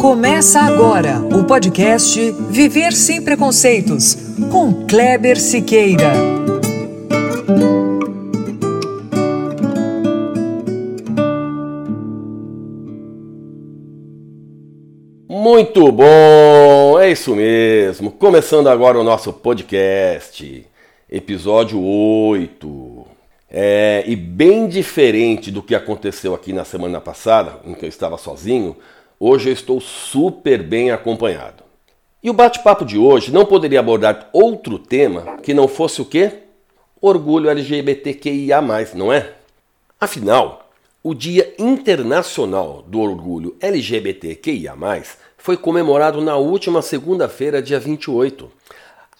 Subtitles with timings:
[0.00, 2.18] Começa agora o podcast
[2.48, 4.16] Viver Sem Preconceitos,
[4.50, 6.14] com Kleber Siqueira.
[15.28, 18.10] Muito bom, é isso mesmo.
[18.10, 20.66] Começando agora o nosso podcast,
[21.10, 23.06] episódio 8.
[23.50, 28.16] É, e bem diferente do que aconteceu aqui na semana passada, em que eu estava
[28.16, 28.74] sozinho,
[29.22, 31.62] Hoje eu estou super bem acompanhado.
[32.22, 36.38] E o bate-papo de hoje não poderia abordar outro tema que não fosse o quê?
[37.02, 38.62] Orgulho LGBTQIA,
[38.94, 39.34] não é?
[40.00, 40.70] Afinal,
[41.02, 44.72] o Dia Internacional do Orgulho LGBTQIA,
[45.36, 48.50] foi comemorado na última segunda-feira, dia 28.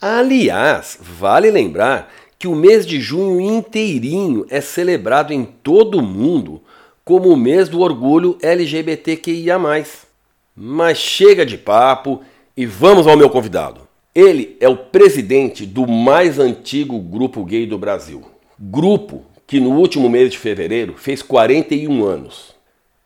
[0.01, 6.63] Aliás, vale lembrar que o mês de junho inteirinho é celebrado em todo o mundo
[7.11, 9.59] como o mês do orgulho LGBTQIA.
[10.55, 12.21] Mas chega de papo
[12.57, 13.80] e vamos ao meu convidado.
[14.15, 18.23] Ele é o presidente do mais antigo grupo gay do Brasil.
[18.57, 22.55] Grupo que no último mês de fevereiro fez 41 anos.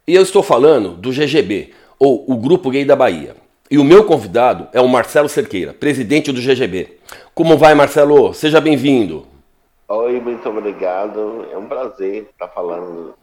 [0.07, 3.35] E eu estou falando do GGB, ou o Grupo Gay da Bahia.
[3.71, 6.99] E o meu convidado é o Marcelo Cerqueira, presidente do GGB.
[7.35, 8.35] Como vai, Marcelo?
[8.35, 9.27] Seja bem-vindo.
[9.89, 11.47] Oi, muito obrigado.
[11.51, 13.15] É um prazer estar falando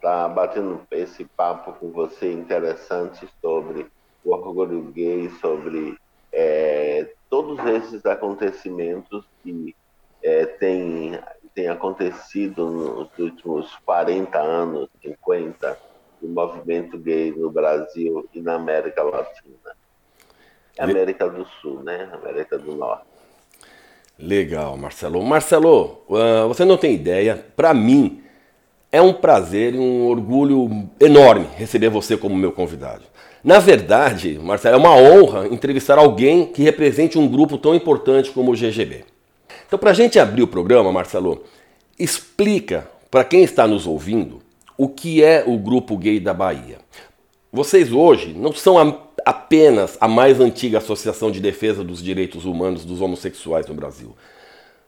[0.00, 3.86] tá batendo esse papo com você interessante sobre
[4.24, 5.96] o orgulho gay, sobre
[6.32, 9.74] é, todos esses acontecimentos que
[10.22, 11.18] é, têm
[11.54, 15.76] tem acontecido nos últimos 40 anos, 50,
[16.20, 19.74] do movimento gay no Brasil e na América Latina.
[20.78, 22.08] América do Sul, né?
[22.12, 23.04] América do Norte.
[24.16, 25.20] Legal, Marcelo.
[25.22, 28.22] Marcelo, uh, você não tem ideia, para mim,
[28.90, 33.02] é um prazer e um orgulho enorme receber você como meu convidado.
[33.44, 38.52] Na verdade, Marcelo, é uma honra entrevistar alguém que represente um grupo tão importante como
[38.52, 39.04] o GGB.
[39.66, 41.44] Então, para a gente abrir o programa, Marcelo,
[41.98, 44.40] explica para quem está nos ouvindo
[44.76, 46.78] o que é o Grupo Gay da Bahia.
[47.52, 52.84] Vocês hoje não são a, apenas a mais antiga associação de defesa dos direitos humanos
[52.84, 54.14] dos homossexuais no Brasil.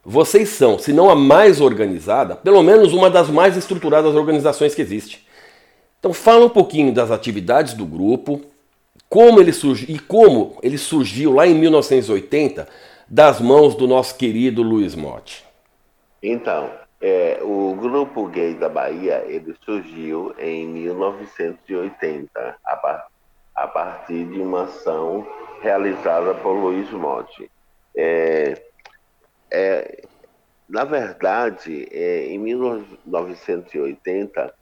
[0.04, 4.80] Vocês são, se não a mais organizada, pelo menos uma das mais estruturadas organizações que
[4.80, 5.26] existe.
[5.98, 8.40] Então fala um pouquinho das atividades do grupo,
[9.08, 12.66] como ele surgiu e como ele surgiu lá em 1980
[13.06, 15.44] das mãos do nosso querido Luiz Motti.
[16.22, 23.04] Então, é, o grupo gay da Bahia ele surgiu em 1980 a,
[23.54, 25.26] a partir de uma ação
[25.60, 27.50] realizada por Luiz Motti.
[27.94, 28.69] É,
[29.50, 30.04] é,
[30.68, 34.54] na verdade, é, em 1980,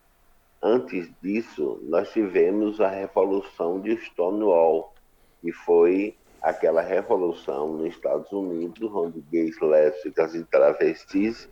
[0.62, 4.94] antes disso, nós tivemos a Revolução de Stonewall,
[5.42, 11.48] que foi aquela revolução nos Estados Unidos, onde gays, lésbicas e travestis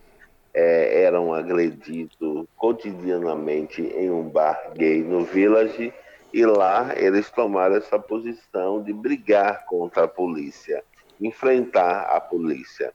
[0.55, 5.93] é, eram agredidos cotidianamente em um bar gay no Village,
[6.33, 10.83] e lá eles tomaram essa posição de brigar contra a polícia,
[11.21, 12.93] enfrentar a polícia.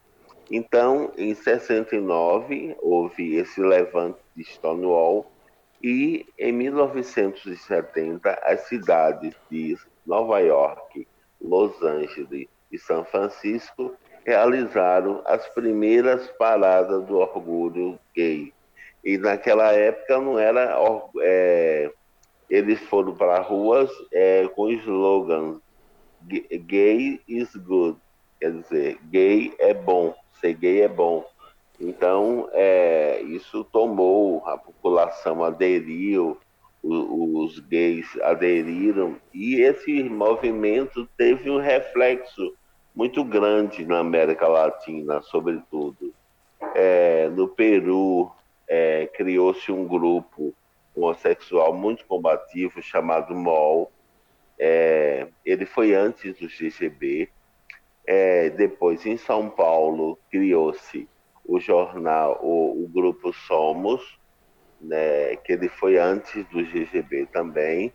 [0.54, 5.32] Então, em 69, houve esse levante de Stonewall
[5.82, 11.08] e em 1970 as cidades de Nova York,
[11.40, 13.96] Los Angeles e São Francisco
[14.26, 18.52] realizaram as primeiras paradas do orgulho gay.
[19.02, 20.76] E naquela época não era.
[21.22, 21.90] É,
[22.50, 25.62] eles foram para ruas é, com slogans:
[26.28, 27.98] gay is good,
[28.38, 31.24] quer dizer, gay é bom ser gay é bom.
[31.80, 36.36] Então, é, isso tomou, a população aderiu,
[36.82, 42.54] os, os gays aderiram, e esse movimento teve um reflexo
[42.94, 46.12] muito grande na América Latina, sobretudo.
[46.74, 48.30] É, no Peru,
[48.68, 50.54] é, criou-se um grupo
[50.94, 53.90] homossexual muito combativo chamado MOL.
[54.58, 57.28] É, ele foi antes do GGB,
[58.06, 61.08] é, depois, em São Paulo, criou-se
[61.44, 64.18] o jornal, o, o, grupo Somos,
[64.80, 67.92] né, que ele foi antes do GGB também.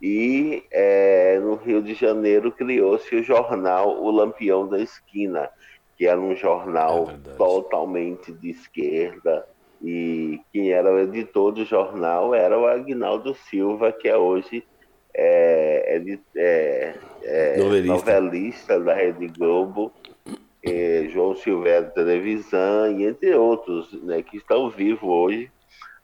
[0.00, 5.48] E é, no Rio de Janeiro criou-se o jornal O Lampião da Esquina,
[5.96, 9.46] que era um jornal é totalmente de esquerda.
[9.80, 14.64] E quem era o editor do jornal era o Agnaldo Silva, que é hoje
[15.14, 16.02] é,
[16.36, 16.94] é,
[17.24, 18.20] é, novelista.
[18.20, 18.80] novelista.
[18.80, 19.92] da Rede Globo,
[20.64, 25.50] é, João Silvério Televisão e entre outros, né, que estão vivos hoje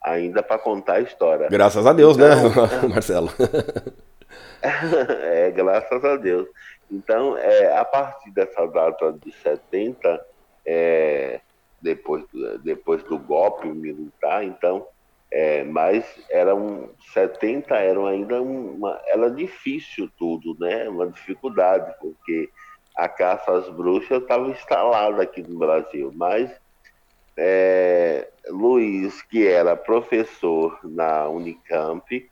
[0.03, 1.49] ainda para contar a história.
[1.49, 3.31] Graças a Deus, né, então, né, Marcelo?
[4.63, 6.49] é, graças a Deus.
[6.91, 10.27] Então, é, a partir dessa data de 70,
[10.65, 11.41] é,
[11.81, 12.25] depois,
[12.65, 14.87] depois do golpe militar, então,
[15.31, 20.89] é, mas eram 70 eram ainda uma, era difícil tudo, né?
[20.89, 22.49] Uma dificuldade, porque
[22.97, 26.51] a caça às bruxas estava instalada aqui no Brasil, mas
[27.37, 32.29] é, Luiz, que era professor na Unicamp,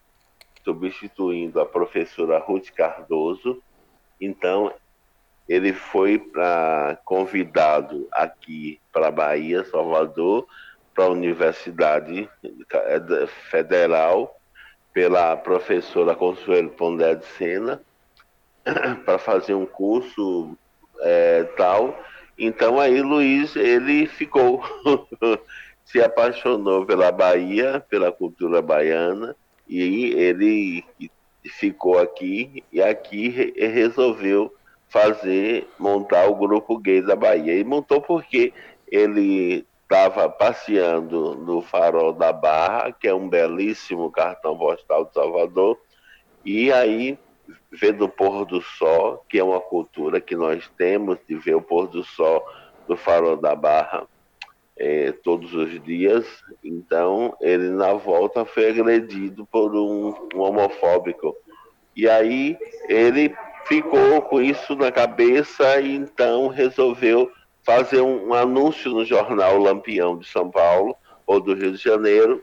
[0.64, 3.62] substituindo a professora Ruth Cardoso,
[4.20, 4.72] então
[5.48, 10.46] ele foi pra, convidado aqui para Bahia, Salvador,
[10.96, 12.28] para a Universidade
[13.50, 14.34] Federal,
[14.94, 17.82] pela professora Consuelo Pondé de Sena,
[19.04, 20.56] para fazer um curso
[21.00, 22.02] é, tal.
[22.38, 24.62] Então aí Luiz ele ficou,
[25.84, 29.36] se apaixonou pela Bahia, pela cultura baiana
[29.68, 30.84] e ele
[31.58, 34.52] ficou aqui e aqui resolveu
[34.88, 38.52] fazer montar o grupo gay da Bahia e montou porque
[38.90, 45.78] ele estava passeando no Farol da Barra, que é um belíssimo cartão postal de Salvador,
[46.44, 47.16] e aí
[47.70, 51.62] vendo o pôr do sol, que é uma cultura que nós temos de ver o
[51.62, 52.44] pôr do sol
[52.88, 54.08] do Farol da Barra
[54.76, 56.26] é, todos os dias.
[56.64, 61.36] Então, ele na volta foi agredido por um, um homofóbico.
[61.94, 62.58] E aí
[62.88, 63.34] ele
[63.66, 67.30] ficou com isso na cabeça e então resolveu
[67.66, 70.96] fazer um, um anúncio no jornal Lampião de São Paulo
[71.26, 72.40] ou do Rio de Janeiro,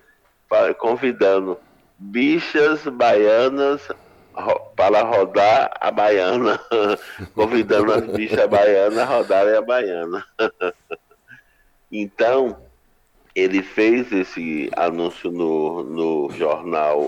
[0.77, 1.57] convidando
[1.97, 3.87] bichas baianas
[4.75, 6.59] para rodar a baiana,
[7.33, 10.25] convidando as bichas baianas a rodarem a baiana.
[11.89, 12.57] então,
[13.33, 16.99] ele fez esse anúncio no, no jornal,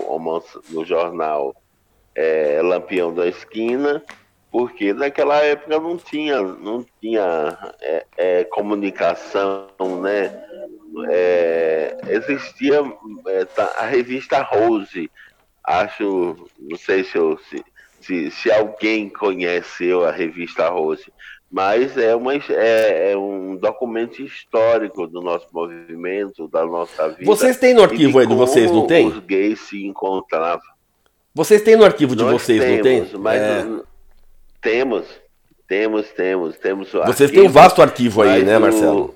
[0.70, 1.54] no jornal
[2.14, 4.02] é, Lampião da Esquina,
[4.50, 9.68] porque naquela época não tinha, não tinha é, é, comunicação,
[10.00, 10.42] né?
[11.10, 12.80] É, existia
[13.26, 15.10] é, tá, a revista Rose,
[15.62, 17.62] acho, não sei se, eu, se,
[18.00, 21.12] se, se, alguém conheceu a revista Rose,
[21.50, 27.24] mas é, uma, é, é, um documento histórico do nosso movimento, da nossa vida.
[27.24, 29.06] Vocês têm no arquivo aí de vocês, não tem?
[29.06, 30.64] Os gays se encontravam.
[31.34, 33.20] Vocês têm no arquivo de Nós vocês, temos, não tem?
[33.20, 33.66] Mas é.
[34.66, 35.06] Temos,
[35.68, 39.04] temos, temos, temos o Vocês têm um vasto arquivo aí, né, Marcelo?
[39.04, 39.14] O,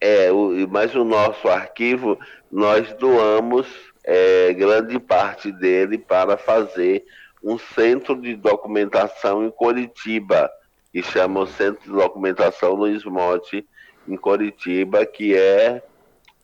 [0.00, 2.18] é, o, mas o nosso arquivo,
[2.50, 3.68] nós doamos
[4.02, 7.04] é, grande parte dele para fazer
[7.44, 10.50] um centro de documentação em Curitiba,
[10.92, 13.64] que chama o Centro de Documentação Luiz Monte,
[14.08, 15.80] em Curitiba, que é,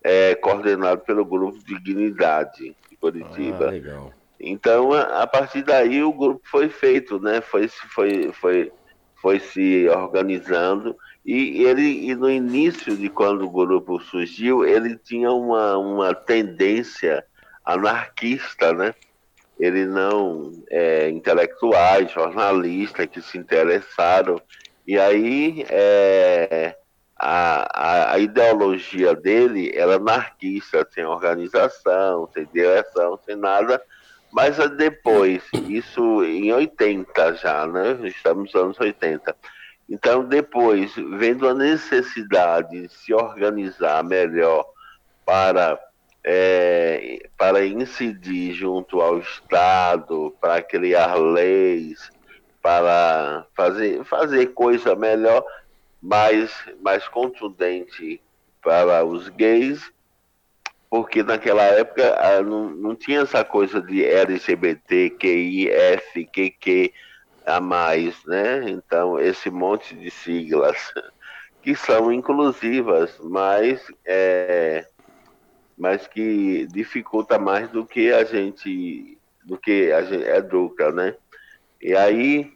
[0.01, 3.67] é coordenado pelo Grupo Dignidade de Curitiba.
[3.67, 4.13] Ah, legal.
[4.45, 7.39] Então, a, partir daí, o grupo foi feito, né?
[7.39, 8.71] Foi, foi, foi,
[9.21, 10.95] foi se organizando.
[11.25, 17.25] E ele, e no início de quando o grupo surgiu, ele tinha uma, uma tendência
[17.63, 18.93] anarquista, né?
[19.57, 24.41] Ele não é, intelectuais, jornalistas que se interessaram.
[24.85, 26.75] E aí é,
[27.17, 33.81] a, a, a, ideologia dele era anarquista, sem organização, sem direção, sem nada.
[34.33, 37.99] Mas depois, isso em 80 já, né?
[38.03, 39.35] Estamos nos anos 80.
[39.87, 44.65] Então, depois, vendo a necessidade de se organizar melhor
[45.23, 45.79] para,
[46.23, 52.09] é, para incidir junto ao Estado, para criar leis,
[52.59, 55.45] para fazer, fazer coisa melhor,
[56.01, 58.19] mais, mais contundente
[58.63, 59.93] para os gays,
[60.93, 66.93] porque naquela época ah, não, não tinha essa coisa de LGBT, QI, F, QQ
[67.43, 68.69] a mais, né?
[68.69, 70.93] Então, esse monte de siglas
[71.63, 74.85] que são inclusivas, mas, é,
[75.75, 81.15] mas que dificulta mais do que a gente do que a gente educa, né?
[81.81, 82.53] E aí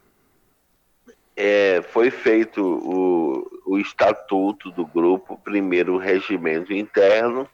[1.36, 7.50] é, foi feito o, o estatuto do grupo, primeiro o regimento interno,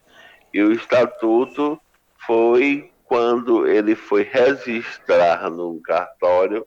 [0.54, 1.80] e o estatuto
[2.24, 6.64] foi quando ele foi registrar no cartório,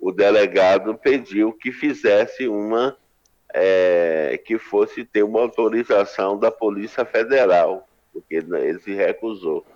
[0.00, 2.96] o delegado pediu que fizesse uma,
[3.52, 9.66] é, que fosse ter uma autorização da Polícia Federal, porque ele se recusou.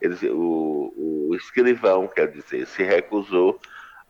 [0.00, 3.60] Ele, o, o escrivão, quer dizer, se recusou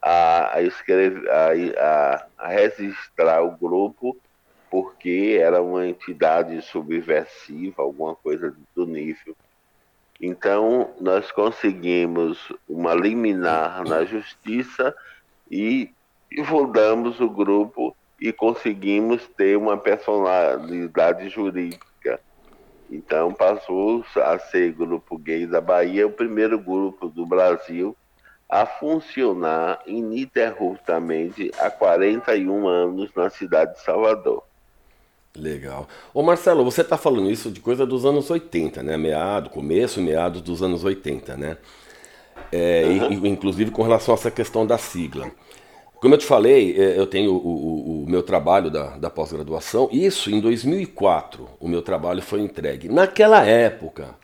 [0.00, 4.18] a, a, escrever, a, a, a registrar o grupo
[4.74, 9.36] porque era uma entidade subversiva, alguma coisa do nível.
[10.20, 14.92] Então, nós conseguimos uma liminar na justiça
[15.48, 15.92] e
[16.44, 22.18] fundamos o grupo e conseguimos ter uma personalidade jurídica.
[22.90, 27.96] Então passou a ser Grupo Gay da Bahia, o primeiro grupo do Brasil
[28.48, 34.42] a funcionar ininterruptamente há 41 anos na cidade de Salvador.
[35.36, 35.88] Legal.
[36.12, 38.96] Ô Marcelo, você está falando isso de coisa dos anos 80, né?
[38.96, 41.56] Meado, começo, meados dos anos 80, né?
[42.52, 43.26] É, uhum.
[43.26, 45.30] Inclusive com relação a essa questão da sigla.
[45.96, 49.88] Como eu te falei, é, eu tenho o, o, o meu trabalho da, da pós-graduação.
[49.90, 52.88] Isso em 2004, o meu trabalho foi entregue.
[52.88, 54.14] Naquela época,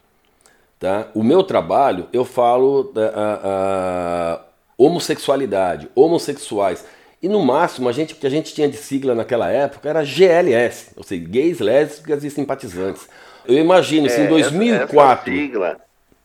[0.79, 1.09] tá?
[1.14, 4.40] O meu trabalho, eu falo da a, a
[4.79, 6.85] homossexualidade, homossexuais.
[7.22, 10.02] E no máximo, a gente, o que a gente tinha de sigla naquela época era
[10.02, 13.08] GLS, ou seja, gays, lésbicas e simpatizantes.
[13.46, 15.30] Eu imagino, é, se em 2004.
[15.30, 15.76] Essa, sigla,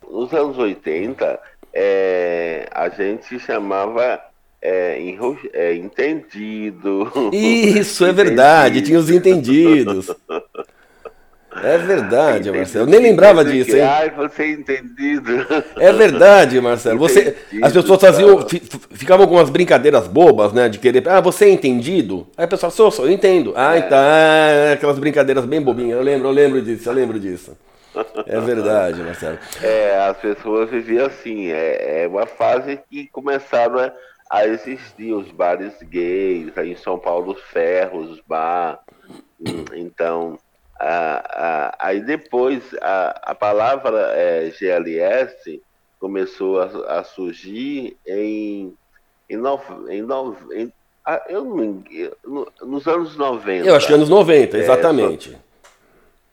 [0.10, 1.40] nos anos 80,
[1.74, 4.22] é, a gente chamava
[4.62, 5.38] é, enro...
[5.54, 7.12] é, entendido.
[7.34, 10.16] Isso, é verdade, tinha os entendidos.
[11.64, 12.86] É verdade, Marcelo.
[12.86, 13.82] Eu nem lembrava disso, hein?
[13.82, 15.32] Ai, você é entendido.
[15.78, 17.00] É verdade, Marcelo.
[17.00, 18.46] Você, as pessoas faziam,
[18.92, 20.68] ficavam com umas brincadeiras bobas, né?
[20.68, 22.28] De querer, ah, você é entendido?
[22.38, 23.54] Aí o pessoal, sou, sou, eu entendo.
[23.56, 23.80] Ah, é.
[23.80, 25.98] então, ah, aquelas brincadeiras bem bobinhas.
[25.98, 27.58] Eu lembro, eu lembro disso, eu lembro disso.
[28.26, 29.40] É verdade, Marcelo.
[29.62, 31.52] É, as pessoas viviam assim.
[31.52, 33.92] É, é uma fase que começaram a,
[34.30, 38.80] a existir os bares gays, aí em São Paulo, os ferros, bar.
[39.74, 40.38] Então,
[41.80, 45.62] aí depois a, a palavra é, GLS
[46.00, 48.74] começou a, a, surgir em,
[49.30, 50.72] em, no, em, no, em
[51.30, 51.46] eu
[52.26, 53.68] não, nos anos 90.
[53.68, 55.38] Eu acho que anos 90, exatamente.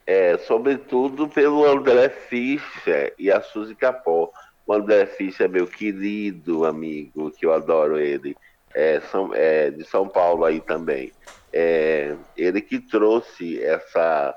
[0.06, 4.30] É, so, é, sobretudo pelo André Fischer e a Suzy Capó.
[4.66, 8.36] O André Fischer é meu querido amigo, que eu adoro ele.
[8.74, 11.12] É, são, é, de São Paulo aí também
[11.52, 14.34] é, ele que trouxe essa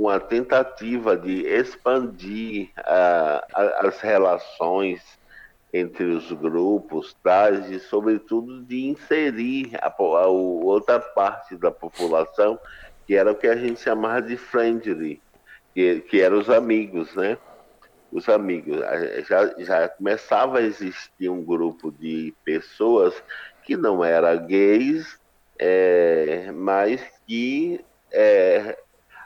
[0.00, 3.44] uma tentativa de expandir a,
[3.86, 5.02] as relações
[5.72, 7.50] entre os grupos, tá?
[7.50, 12.58] e sobretudo de inserir a, a, outra parte da população,
[13.06, 15.20] que era o que a gente chamava de friendly,
[15.74, 17.36] que, que eram os amigos, né?
[18.10, 18.78] Os amigos.
[19.28, 23.14] Já, já começava a existir um grupo de pessoas
[23.62, 25.19] que não eram gays,
[25.62, 28.78] é, mas que é,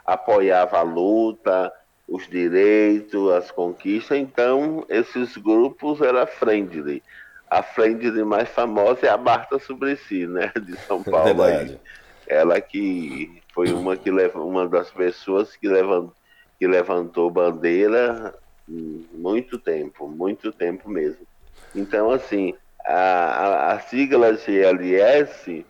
[0.05, 1.71] apoiava a luta,
[2.05, 4.17] os direitos, as conquistas.
[4.17, 7.01] Então, esses grupos eram friendly.
[7.49, 11.41] A friendly mais famosa é a Marta Suplicy, né, de São Paulo.
[11.41, 11.79] Aí.
[12.27, 16.13] Ela que foi uma, que uma das pessoas que levantou,
[16.59, 18.33] que levantou bandeira
[18.67, 21.25] muito tempo, muito tempo mesmo.
[21.73, 22.53] Então, assim,
[22.85, 25.65] a, a, a sigla GLS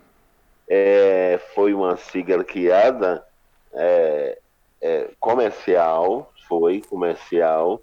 [0.67, 3.25] é, foi uma sigla criada
[3.74, 4.39] é,
[4.81, 7.81] é, comercial, foi comercial.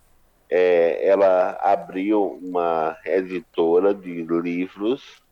[0.50, 5.22] É, ela abriu uma editora de livros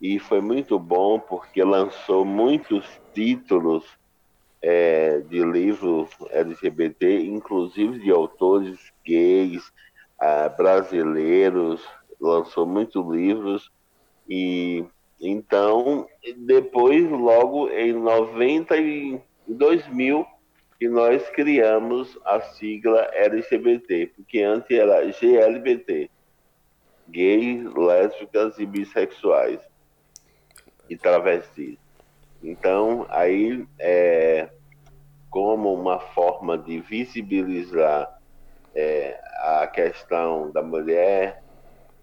[0.00, 3.84] e foi muito bom porque lançou muitos títulos
[4.62, 9.72] é, de livros LGBT, inclusive de autores gays,
[10.18, 11.82] ah, brasileiros,
[12.20, 13.70] lançou muitos livros
[14.28, 14.84] e
[15.20, 16.06] então,
[16.36, 20.26] depois, logo em 90 e 2000,
[20.78, 26.10] que nós criamos a sigla LGBT, porque antes era GLBT,
[27.08, 29.60] gays, lésbicas e bissexuais
[30.88, 31.78] e travestis.
[32.42, 34.50] Então, aí, é,
[35.30, 38.20] como uma forma de visibilizar
[38.74, 41.42] é, a questão da mulher,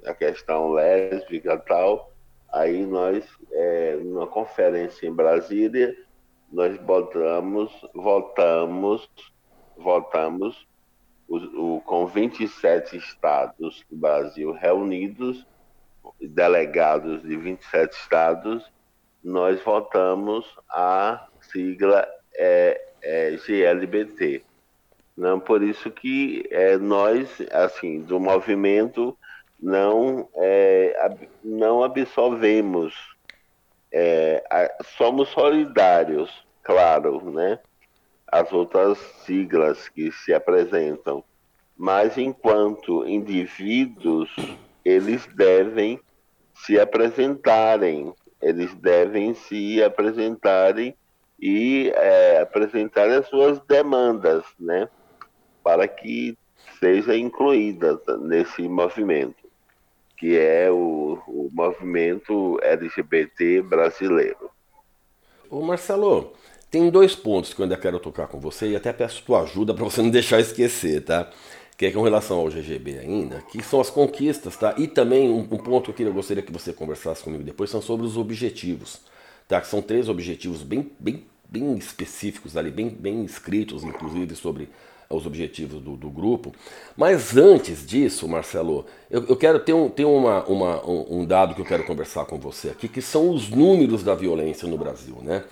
[0.03, 2.12] a questão lésbica e tal,
[2.53, 5.98] Aí nós, é, numa conferência em Brasília,
[6.51, 9.10] nós botamos, votamos,
[9.75, 10.67] votamos
[11.27, 11.38] o,
[11.77, 15.48] o, com 27 estados do Brasil reunidos,
[16.22, 18.72] delegados de 27 estados,
[19.24, 24.43] nós votamos a sigla é, é, GLBT.
[25.17, 29.17] Não, por isso que é, nós, assim, do movimento
[29.63, 32.93] não, é, não absolvemos,
[33.89, 34.43] é,
[34.98, 36.29] somos solidários,
[36.62, 37.60] claro, né?
[38.27, 41.24] As outras siglas que se apresentam,
[41.77, 44.29] mas enquanto indivíduos,
[44.84, 45.98] eles devem
[46.53, 50.93] se apresentarem, eles devem se apresentarem
[51.39, 54.89] e é, apresentar as suas demandas, né?
[55.63, 56.38] Para que
[56.82, 59.42] seja incluída nesse movimento.
[60.23, 64.49] Que é o, o movimento LGBT brasileiro.
[65.49, 66.31] Ô Marcelo,
[66.71, 69.73] tem dois pontos que eu ainda quero tocar com você e até peço tua ajuda
[69.73, 71.29] para você não deixar esquecer, tá?
[71.77, 74.73] Que é com relação ao GGB ainda, que são as conquistas, tá?
[74.77, 78.05] E também um, um ponto que eu gostaria que você conversasse comigo depois são sobre
[78.05, 79.01] os objetivos,
[79.45, 79.59] tá?
[79.59, 84.69] Que são três objetivos bem, bem, bem específicos ali, bem, bem escritos, inclusive, sobre
[85.15, 86.53] os objetivos do, do, grupo.
[86.96, 91.62] Mas antes disso, Marcelo, eu, eu quero ter, um, ter uma, uma, um dado que
[91.62, 95.17] eu quero conversar com você aqui, que são os números da violência no Brasil.
[95.22, 95.43] Né?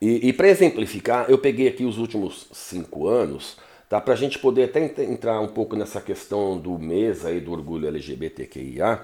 [0.00, 3.56] E, e para exemplificar, eu peguei aqui os últimos cinco anos,
[3.88, 4.00] tá?
[4.00, 7.86] para a gente poder até entrar um pouco nessa questão do mês aí do orgulho
[7.88, 9.00] LGBTQIA,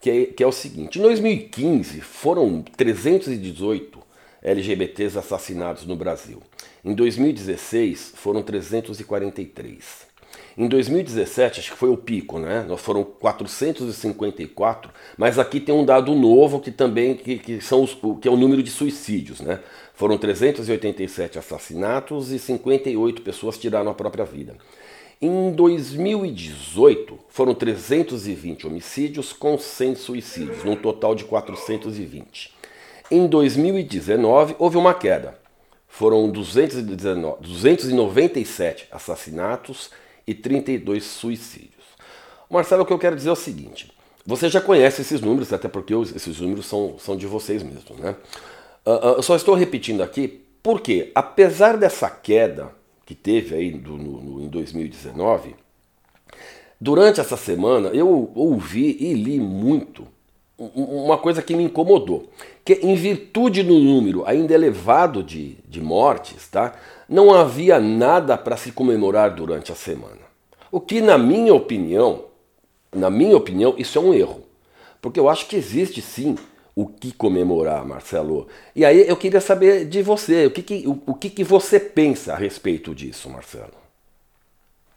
[0.00, 4.11] que é, que é o seguinte: em 2015 foram 318
[4.42, 6.42] LGBTs assassinados no Brasil.
[6.84, 10.12] Em 2016 foram 343.
[10.56, 12.64] Em 2017, acho que foi o pico, né?
[12.68, 17.96] Nós foram 454, mas aqui tem um dado novo que também que, que são os,
[18.20, 19.60] que é o número de suicídios, né?
[19.94, 24.56] Foram 387 assassinatos e 58 pessoas tiraram a própria vida.
[25.20, 32.51] Em 2018, foram 320 homicídios com 100 suicídios, num total de 420.
[33.12, 35.38] Em 2019, houve uma queda.
[35.86, 39.90] Foram 219, 297 assassinatos
[40.26, 41.84] e 32 suicídios.
[42.48, 43.92] Marcelo, o que eu quero dizer é o seguinte:
[44.24, 48.16] você já conhece esses números, até porque esses números são, são de vocês mesmos, né?
[48.86, 53.98] Uh, uh, eu só estou repetindo aqui porque, apesar dessa queda que teve aí do,
[53.98, 55.54] no, no, em 2019,
[56.80, 60.08] durante essa semana eu ouvi e li muito
[60.74, 62.28] uma coisa que me incomodou,
[62.64, 66.74] que em virtude do número ainda elevado de, de mortes, tá,
[67.08, 70.22] não havia nada para se comemorar durante a semana.
[70.70, 72.24] O que, na minha opinião,
[72.94, 74.42] na minha opinião, isso é um erro.
[75.00, 76.36] Porque eu acho que existe sim
[76.74, 78.46] o que comemorar, Marcelo.
[78.74, 81.78] E aí eu queria saber de você, o que, que, o, o que, que você
[81.78, 83.81] pensa a respeito disso, Marcelo?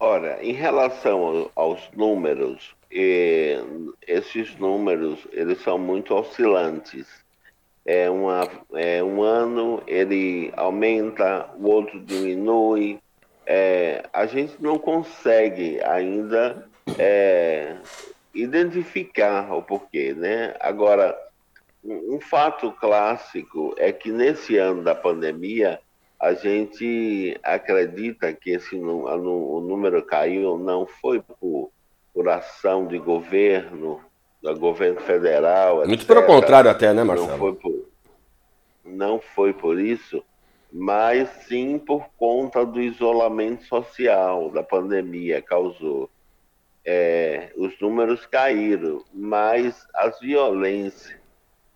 [0.07, 3.59] Ora, em relação aos números, eh,
[4.07, 7.07] esses números eles são muito oscilantes.
[7.83, 12.99] É, uma, é um ano ele aumenta, o outro diminui.
[13.47, 17.77] É, a gente não consegue ainda é,
[18.31, 20.53] identificar o porquê, né?
[20.59, 21.17] Agora,
[21.83, 25.79] um, um fato clássico é que nesse ano da pandemia
[26.25, 31.69] a gente acredita que esse o número caiu não foi por,
[32.11, 34.01] por ação de governo,
[34.41, 35.85] do governo federal.
[35.85, 36.07] Muito etc.
[36.07, 37.29] pelo contrário até, né, Marcelo?
[37.29, 37.89] Não foi, por,
[38.83, 40.23] não foi por isso,
[40.73, 46.09] mas sim por conta do isolamento social, da pandemia causou.
[46.83, 51.15] É, os números caíram, mas as violências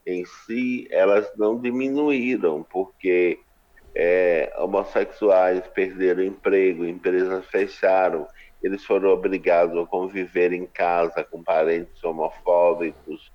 [0.07, 3.37] em si, elas não diminuíram, porque
[3.95, 8.27] é, homossexuais perderam emprego, empresas fecharam,
[8.61, 13.31] eles foram obrigados a conviver em casa com parentes homofóbicos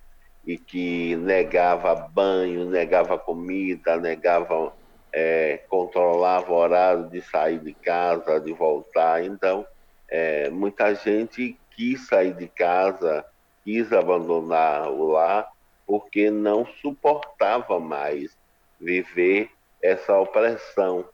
[0.46, 4.72] e que negava banho, negava comida, negava,
[5.12, 9.24] é, controlava o horário de sair de casa, de voltar.
[9.24, 9.66] Então,
[10.08, 13.24] é, muita gente quis sair de casa,
[13.64, 15.48] quis abandonar o lar,
[15.86, 18.36] porque não suportava mais
[18.78, 19.48] viver
[19.84, 21.04] essa opressão.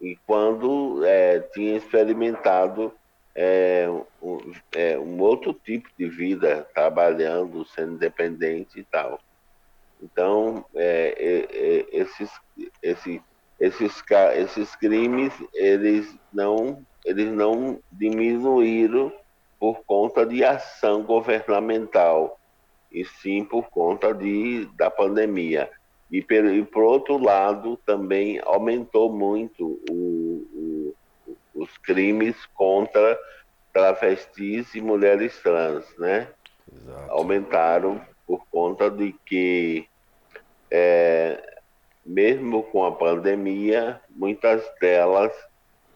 [0.00, 2.92] E quando é, tinha experimentado
[3.34, 3.88] é,
[4.20, 9.20] um, é, um, outro tipo de vida, trabalhando, sendo independente e tal.
[10.02, 12.30] Então, é, esses,
[12.82, 13.22] esse,
[13.60, 14.02] esses,
[14.34, 19.12] esses crimes, eles não, eles não diminuíram
[19.58, 22.38] por conta de ação governamental,
[22.92, 25.70] e sim por conta de, da pandemia.
[26.10, 33.18] E, por, e por outro lado, também aumentou muito o, o, os crimes contra
[33.72, 36.28] travestis e mulheres trans, né?
[36.72, 37.10] Exato.
[37.10, 39.86] Aumentaram por conta de que,
[40.70, 41.58] é,
[42.04, 45.32] mesmo com a pandemia, muitas delas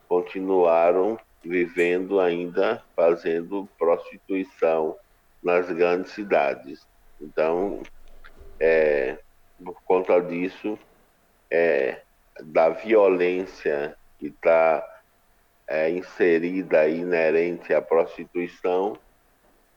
[0.09, 4.97] continuaram vivendo ainda fazendo prostituição
[5.43, 6.87] nas grandes cidades.
[7.21, 7.83] Então,
[8.59, 9.19] é,
[9.65, 10.79] por conta disso,
[11.51, 12.01] é,
[12.43, 14.85] da violência que está
[15.69, 18.97] é, inserida inerente à prostituição,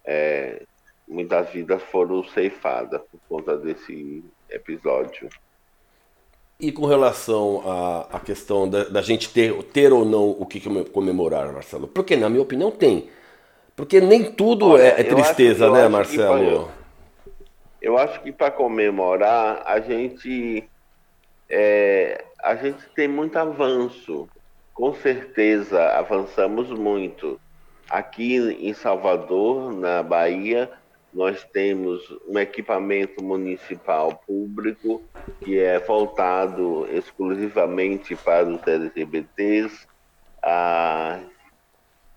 [0.05, 0.63] é,
[1.07, 5.29] muitas vidas foram ceifadas por conta desse episódio.
[6.59, 10.61] E com relação à, à questão da, da, gente ter, ter ou não o que
[10.91, 11.87] comemorar, Marcelo?
[11.87, 13.09] Porque, na minha opinião, tem.
[13.75, 16.69] Porque nem tudo Olha, é, é, tristeza, né, Marcelo?
[17.83, 20.67] Eu acho que para comemorar a gente
[21.49, 24.27] é, a gente tem muito avanço.
[24.73, 27.39] Com certeza avançamos muito.
[27.89, 30.71] Aqui em Salvador, na Bahia,
[31.13, 35.03] nós temos um equipamento municipal público
[35.41, 39.85] que é voltado exclusivamente para os LGBTs,
[40.41, 41.19] a,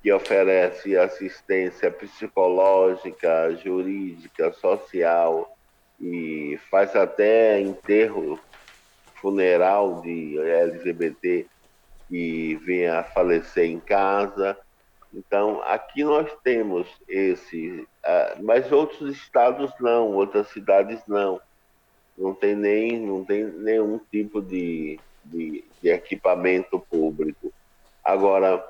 [0.00, 5.55] que oferece assistência psicológica, jurídica, social
[6.00, 8.38] e faz até enterro
[9.14, 11.46] funeral de LGBT
[12.08, 14.56] que venha a falecer em casa.
[15.12, 21.40] Então, aqui nós temos esse, uh, mas outros estados não, outras cidades não.
[22.16, 27.52] Não tem nem não tem nenhum tipo de, de, de equipamento público.
[28.04, 28.64] Agora,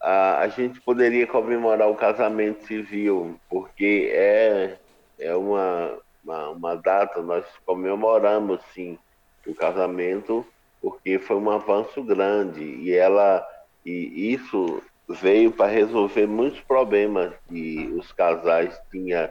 [0.00, 4.78] a, a gente poderia comemorar o casamento civil, porque é,
[5.18, 8.98] é uma, uma, uma data, nós comemoramos sim
[9.46, 10.44] o casamento
[10.82, 13.46] porque foi um avanço grande e ela
[13.84, 19.28] e isso veio para resolver muitos problemas que os casais tinham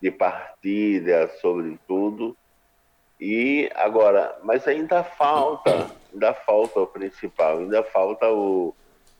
[0.00, 2.36] de partilha, sobretudo.
[3.20, 8.72] E agora, mas ainda falta, ainda falta o principal, ainda falta o,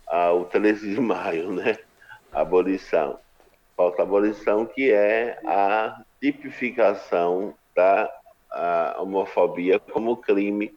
[0.06, 1.76] a, o 13 de maio, né?
[2.32, 3.18] A abolição.
[3.76, 8.10] Falta a abolição, que é a tipificação da
[8.98, 10.74] homofobia como crime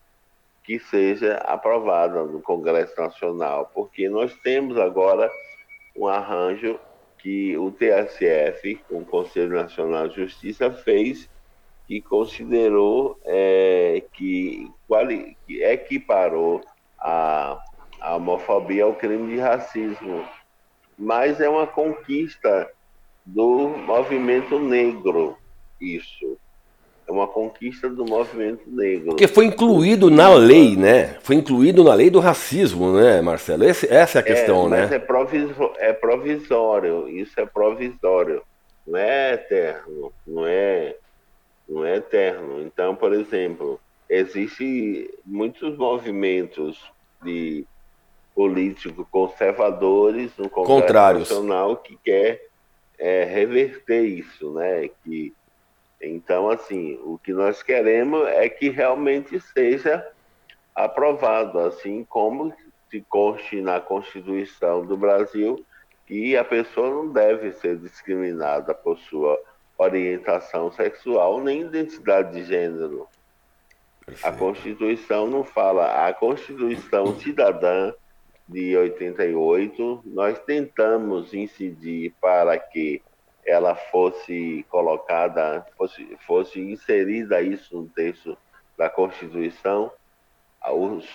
[0.64, 5.32] que seja aprovada no Congresso Nacional, porque nós temos agora
[5.96, 6.80] um arranjo
[7.18, 11.30] que o TSF, o Conselho Nacional de Justiça, fez
[11.88, 16.62] que considerou é, que, quali, que equiparou
[17.00, 17.60] a,
[18.00, 20.24] a homofobia ao crime de racismo.
[20.98, 22.70] Mas é uma conquista
[23.26, 25.38] do movimento negro,
[25.80, 26.38] isso
[27.08, 29.08] é uma conquista do movimento negro.
[29.08, 31.18] Porque foi incluído na lei, né?
[31.22, 33.64] Foi incluído na lei do racismo, né, Marcelo?
[33.64, 34.96] Esse, essa é a questão, é, mas né?
[34.98, 38.44] É, provisório, é provisório, isso é provisório,
[38.86, 40.96] não é eterno, não é,
[41.68, 42.62] não é eterno.
[42.62, 46.80] Então, por exemplo, existem muitos movimentos
[47.24, 47.66] de
[48.36, 51.30] políticos conservadores no Congresso Contrários.
[51.30, 52.49] Nacional que quer
[53.00, 54.90] é, reverter isso, né?
[55.04, 55.34] Que
[56.02, 60.08] então, assim, o que nós queremos é que realmente seja
[60.74, 62.54] aprovado, assim como
[62.90, 65.64] se conste na Constituição do Brasil
[66.06, 69.40] que a pessoa não deve ser discriminada por sua
[69.78, 73.08] orientação sexual nem identidade de gênero.
[74.06, 74.28] Perfeito.
[74.28, 76.08] A Constituição não fala.
[76.08, 77.94] A Constituição Cidadã
[78.50, 83.02] de 88, nós tentamos incidir para que
[83.46, 88.36] ela fosse colocada, fosse, fosse inserida isso no texto
[88.76, 89.92] da Constituição,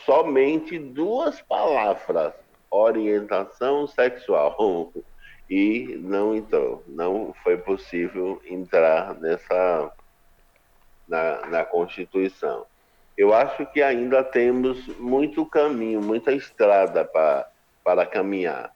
[0.05, 2.33] somente duas palavras,
[2.71, 4.93] orientação sexual,
[5.51, 9.93] e não entrou, não foi possível entrar nessa
[11.07, 12.65] na, na Constituição.
[13.17, 18.75] Eu acho que ainda temos muito caminho, muita estrada para, caminhar.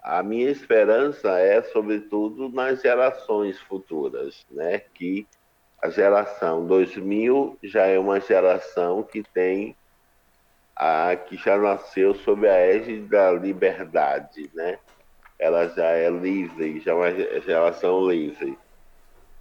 [0.00, 4.78] A minha esperança é, sobretudo, nas gerações futuras, né?
[4.94, 5.26] Que
[5.82, 9.76] a geração 2000 já é uma geração que tem
[10.76, 14.78] a que já nasceu sob a égide da liberdade, né?
[15.38, 18.56] Ela já é livre, já é uma geração livre.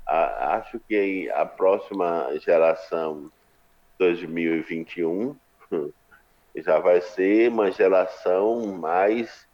[0.08, 3.32] A, acho que a próxima geração
[3.98, 5.36] 2021
[6.56, 9.48] já vai ser uma geração mais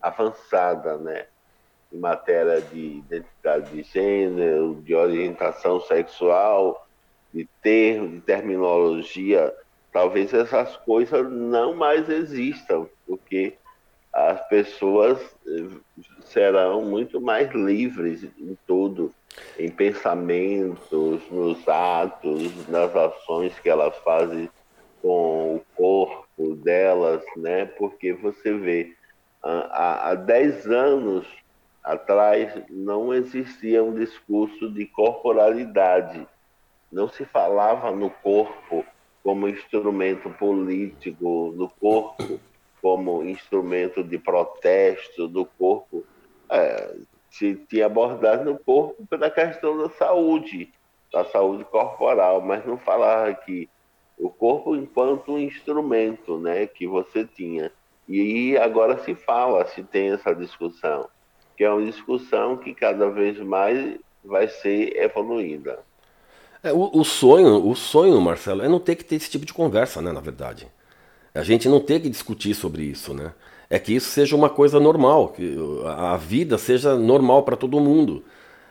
[0.00, 1.26] avançada, né?
[1.92, 6.86] Em matéria de identidade de gênero, de orientação sexual,
[7.32, 9.54] de termo, de terminologia,
[9.92, 13.56] talvez essas coisas não mais existam, porque
[14.12, 15.18] as pessoas
[16.36, 19.10] serão muito mais livres em tudo,
[19.58, 24.50] em pensamentos, nos atos, nas ações que elas fazem
[25.00, 27.64] com o corpo delas, né?
[27.64, 28.94] Porque você vê
[29.42, 31.26] há, há 10 anos
[31.82, 36.28] atrás não existia um discurso de corporalidade.
[36.92, 38.84] Não se falava no corpo
[39.22, 42.38] como instrumento político, no corpo
[42.82, 46.04] como instrumento de protesto, do corpo.
[46.50, 46.94] É,
[47.30, 50.72] se tinha abordado no corpo pela questão da saúde,
[51.12, 53.68] da saúde corporal, mas não falava que
[54.18, 57.70] o corpo enquanto um instrumento né, que você tinha.
[58.08, 61.08] E agora se fala, se tem essa discussão,
[61.56, 65.80] que é uma discussão que cada vez mais vai ser evoluída.
[66.62, 69.52] É, o, o, sonho, o sonho, Marcelo, é não ter que ter esse tipo de
[69.52, 70.68] conversa, né, na verdade.
[71.34, 73.34] A gente não ter que discutir sobre isso, né?
[73.68, 78.24] É que isso seja uma coisa normal, que a vida seja normal para todo mundo.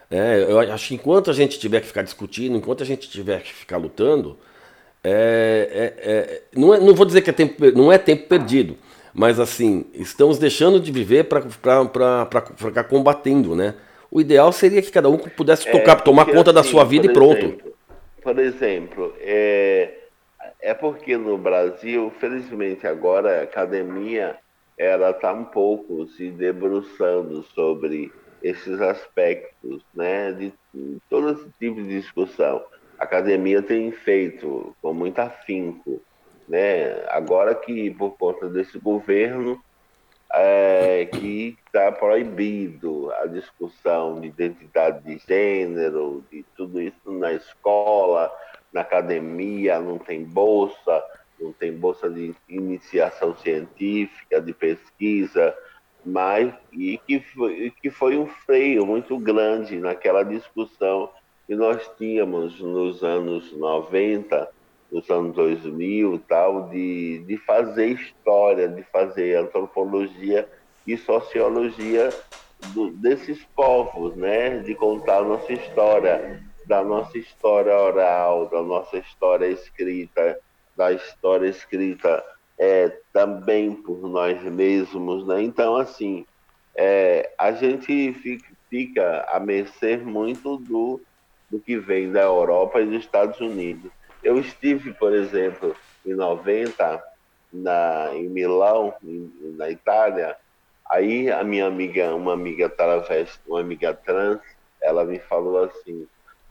[0.09, 3.41] É, eu acho que enquanto a gente tiver que ficar discutindo, enquanto a gente tiver
[3.41, 4.37] que ficar lutando,
[5.03, 8.77] é, é, é, não, é, não vou dizer que é tempo, não é tempo perdido,
[9.13, 13.75] mas assim, estamos deixando de viver para ficar combatendo, né?
[14.09, 17.07] O ideal seria que cada um pudesse tocar, é, tomar conta assim, da sua vida
[17.07, 17.45] e pronto.
[17.45, 17.73] Exemplo,
[18.21, 19.93] por exemplo, é,
[20.61, 24.37] é porque no Brasil, felizmente agora, a academia
[24.77, 28.11] ela está um pouco se debruçando sobre
[28.43, 30.53] esses aspectos, né, de,
[31.09, 32.63] todo esse tipo de discussão.
[32.99, 36.01] A academia tem feito com muito afinco,
[36.47, 37.03] né?
[37.09, 39.59] Agora que por conta desse governo
[40.33, 48.31] é, que está proibido a discussão de identidade de gênero, de tudo isso na escola,
[48.71, 51.03] na academia, não tem bolsa,
[51.39, 55.55] não tem bolsa de iniciação científica, de pesquisa,
[56.05, 61.09] mas e que foi, que foi um freio muito grande naquela discussão
[61.47, 64.49] que nós tínhamos nos anos 90,
[64.91, 70.47] nos anos 2000 tal, de, de fazer história, de fazer antropologia
[70.85, 72.09] e sociologia
[72.73, 74.59] do, desses povos, né?
[74.59, 80.39] de contar a nossa história, da nossa história oral, da nossa história escrita,
[80.75, 82.23] da história escrita
[82.57, 85.41] é, também por nós mesmos, né?
[85.41, 86.25] Então, assim,
[86.75, 88.13] é, a gente
[88.69, 91.01] fica, a mercê muito do,
[91.49, 93.91] do que vem da Europa e dos Estados Unidos.
[94.23, 97.03] Eu estive, por exemplo, em 90,
[97.53, 100.35] na, em Milão, em, na Itália,
[100.89, 104.39] aí a minha amiga, uma amiga travesti, uma amiga trans,
[104.81, 106.07] ela me falou assim,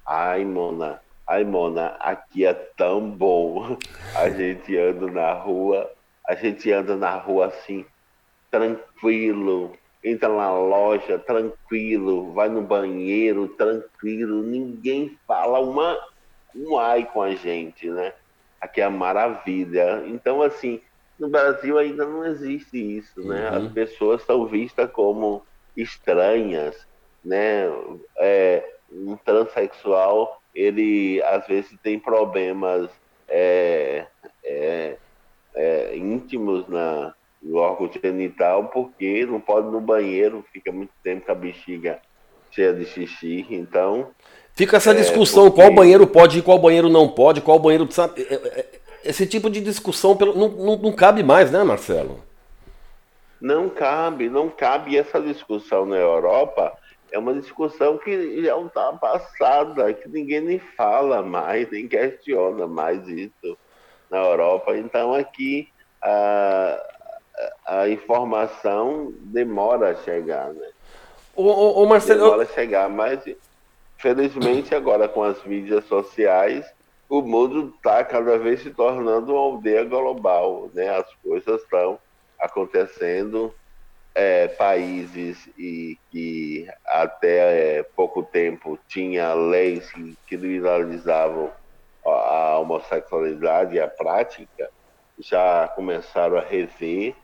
[0.06, 3.78] ai, Mona, Ai, Mona, aqui é tão bom.
[4.14, 5.90] A gente anda na rua,
[6.26, 7.84] a gente anda na rua assim,
[8.50, 15.98] tranquilo, entra na loja tranquilo, vai no banheiro tranquilo, ninguém fala uma,
[16.54, 18.12] um ai com a gente, né?
[18.60, 20.04] Aqui é a maravilha.
[20.06, 20.80] Então, assim,
[21.18, 23.50] no Brasil ainda não existe isso, né?
[23.50, 23.56] Uhum.
[23.56, 25.42] As pessoas são vistas como
[25.74, 26.86] estranhas,
[27.24, 27.64] né?
[28.18, 32.88] É, um transexual ele às vezes tem problemas
[33.28, 34.06] é,
[34.44, 34.96] é,
[35.54, 41.26] é, íntimos na, no órgão genital porque não pode ir no banheiro, fica muito tempo
[41.26, 41.98] com a bexiga
[42.50, 44.10] cheia de xixi, então...
[44.54, 45.60] Fica essa é, discussão, porque...
[45.60, 47.90] qual banheiro pode ir, qual banheiro não pode, qual banheiro...
[47.90, 48.66] Sabe, é, é,
[49.04, 52.20] esse tipo de discussão não, não, não cabe mais, né, Marcelo?
[53.40, 56.72] Não cabe, não cabe essa discussão na Europa
[57.14, 63.06] é uma discussão que já está passada, que ninguém nem fala mais, nem questiona mais
[63.06, 63.56] isso
[64.10, 64.76] na Europa.
[64.76, 65.68] Então aqui
[66.02, 66.82] a,
[67.64, 70.68] a informação demora a chegar, né?
[71.36, 72.24] O, o, o Marcelo...
[72.24, 73.20] Demora a chegar, mas
[73.96, 76.66] felizmente agora com as mídias sociais
[77.08, 80.88] o mundo está cada vez se tornando uma aldeia global, né?
[80.88, 81.96] As coisas estão
[82.40, 83.54] acontecendo
[84.14, 91.50] é, países e que até é, pouco tempo tinha leis que criminalizavam
[92.04, 94.70] a homossexualidade e a prática,
[95.18, 97.14] já começaram a rever.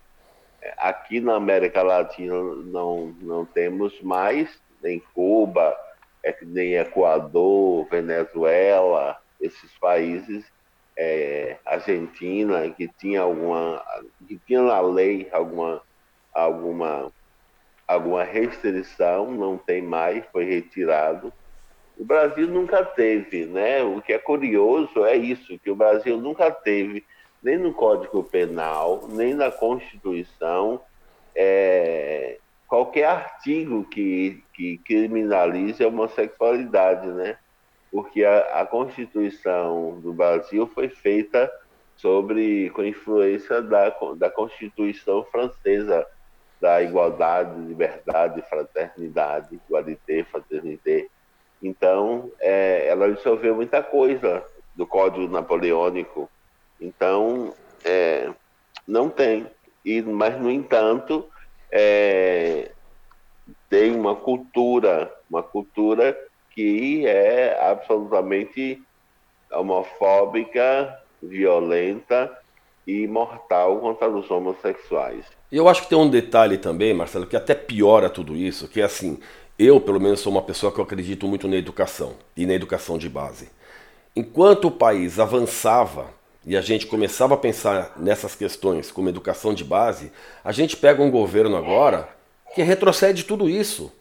[0.79, 5.77] Aqui na América Latina não, não temos mais, nem Cuba,
[6.23, 10.45] é nem Equador, Venezuela, esses países,
[10.97, 13.83] é, Argentina, que tinha alguma,
[14.27, 15.83] que tinha na lei alguma
[16.33, 17.13] alguma,
[17.87, 21.33] alguma restrição, não tem mais, foi retirado.
[21.99, 23.83] O Brasil nunca teve, né?
[23.83, 27.05] O que é curioso é isso, que o Brasil nunca teve,
[27.43, 30.81] nem no Código Penal, nem na Constituição,
[31.35, 37.37] é, qualquer artigo que, que criminalize a homossexualidade, né?
[37.91, 41.51] Porque a, a Constituição do Brasil foi feita
[41.97, 46.07] sobre com influência da, da Constituição francesa
[46.61, 51.07] da igualdade, liberdade, fraternidade, igualité, fraternité.
[51.63, 54.45] Então, é, ela absorveu muita coisa
[54.75, 56.31] do Código Napoleônico.
[56.81, 58.31] Então, é,
[58.87, 59.47] não tem.
[59.85, 61.29] E, mas, no entanto,
[61.73, 62.71] é,
[63.69, 66.17] tem uma cultura, uma cultura
[66.51, 68.83] que é absolutamente
[69.51, 72.37] homofóbica, violenta
[72.87, 75.40] e mortal contra os homossexuais.
[75.51, 78.85] Eu acho que tem um detalhe também, Marcelo, que até piora tudo isso, que é
[78.85, 79.19] assim,
[79.59, 82.97] eu pelo menos sou uma pessoa que eu acredito muito na educação e na educação
[82.97, 83.49] de base.
[84.15, 86.09] enquanto o país avançava
[86.45, 90.11] e a gente começava a pensar nessas questões como educação de base,
[90.43, 92.09] a gente pega um governo agora
[92.55, 93.93] que retrocede tudo isso,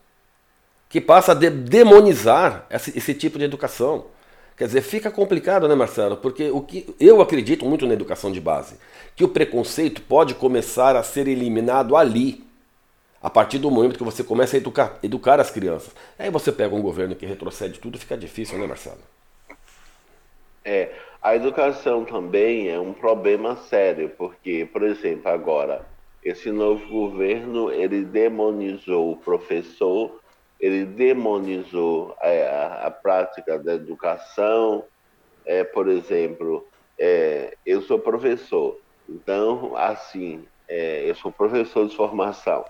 [0.88, 4.06] que passa a de demonizar esse, esse tipo de educação.
[4.60, 6.17] Quer dizer, fica complicado, né, Marcelo?
[6.17, 8.76] Porque o que eu acredito muito na educação de base,
[9.15, 12.43] que o preconceito pode começar a ser eliminado ali,
[13.24, 15.95] a partir do momento que você começa a educar, educar as crianças.
[16.19, 19.00] Aí você pega um governo que retrocede tudo, fica difícil, né, Marcelo?
[20.65, 20.91] É,
[21.22, 25.86] a educação também é um problema sério, porque, por exemplo, agora,
[26.22, 30.19] esse novo governo, ele demonizou o professor,
[30.60, 34.84] ele demonizou a, a, a prática da educação,
[35.45, 36.67] é, por exemplo,
[36.98, 42.65] é, eu sou professor, então, assim, é, eu sou professor de formação,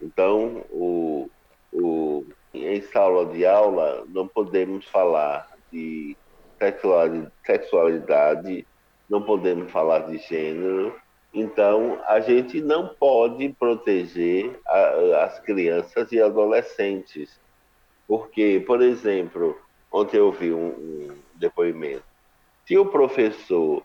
[0.00, 1.30] então, o,
[1.72, 6.16] o, em sala de aula, não podemos falar de
[7.44, 8.66] sexualidade,
[9.08, 10.94] não podemos falar de gênero.
[11.38, 17.38] Então, a gente não pode proteger a, as crianças e adolescentes.
[18.08, 19.54] Porque, por exemplo,
[19.92, 22.04] ontem eu vi um, um depoimento.
[22.66, 23.82] Se o professor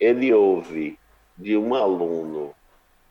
[0.00, 0.98] ele ouve
[1.36, 2.54] de um aluno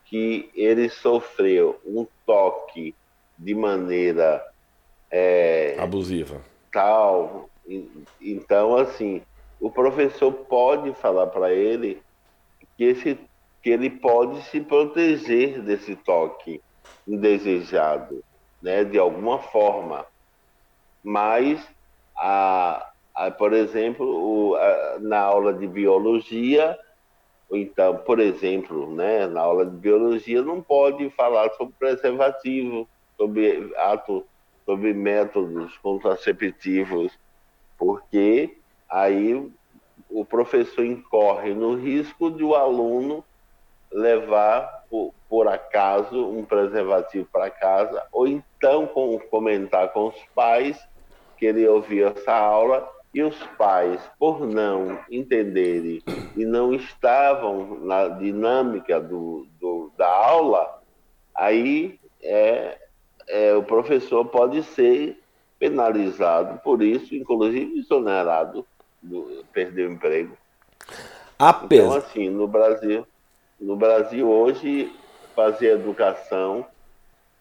[0.06, 2.96] que ele sofreu um toque
[3.38, 4.44] de maneira
[5.08, 6.40] é, abusiva,
[6.72, 7.48] tal,
[8.20, 9.22] então, assim,
[9.60, 12.02] o professor pode falar para ele
[12.76, 13.18] que, esse,
[13.62, 16.60] que ele pode se proteger desse toque
[17.06, 18.22] indesejado,
[18.60, 20.04] né, de alguma forma.
[21.02, 21.64] Mas,
[22.16, 26.76] a, a, por exemplo, o, a, na aula de biologia,
[27.52, 34.24] então, por exemplo, né, na aula de biologia não pode falar sobre preservativo, sobre ato,
[34.64, 37.12] sobre métodos contraceptivos,
[37.78, 38.56] porque
[38.88, 39.50] aí
[40.10, 43.24] o professor incorre no risco de o aluno
[43.92, 50.78] levar por, por acaso um preservativo para casa, ou então com, comentar com os pais
[51.36, 56.02] que ele ouviu essa aula e os pais, por não entenderem
[56.36, 60.80] e não estavam na dinâmica do, do da aula,
[61.34, 62.78] aí é,
[63.28, 65.20] é, o professor pode ser
[65.58, 68.66] penalizado por isso, inclusive exonerado,
[69.02, 70.36] do, perdeu o emprego.
[71.38, 71.84] Apesar...
[71.84, 73.06] Então, assim, no Brasil,
[73.62, 74.92] no Brasil hoje,
[75.36, 76.66] fazer educação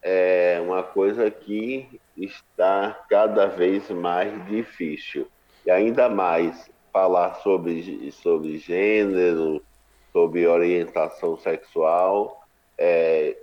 [0.04, 5.28] é uma coisa que está cada vez mais difícil.
[5.66, 9.64] E ainda mais falar sobre, sobre gênero,
[10.14, 12.44] sobre orientação sexual,
[12.78, 13.36] é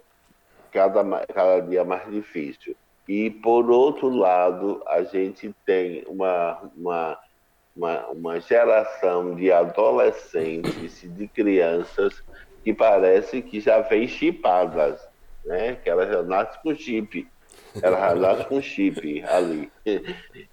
[0.72, 2.76] cada, cada dia mais difícil.
[3.08, 7.18] E, por outro lado, a gente tem uma, uma,
[7.74, 12.22] uma, uma geração de adolescentes e de crianças
[12.68, 15.00] que parece que já vem chipadas,
[15.42, 15.78] né?
[15.82, 17.26] que elas já nascem com chip.
[17.80, 19.72] Elas já nascem com chip ali.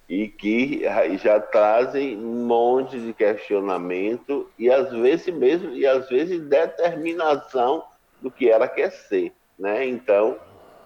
[0.08, 0.82] E que
[1.22, 7.84] já trazem um monte de questionamento e às vezes mesmo, e às vezes determinação
[8.22, 9.34] do que ela quer ser.
[9.58, 9.86] Né?
[9.86, 10.38] Então,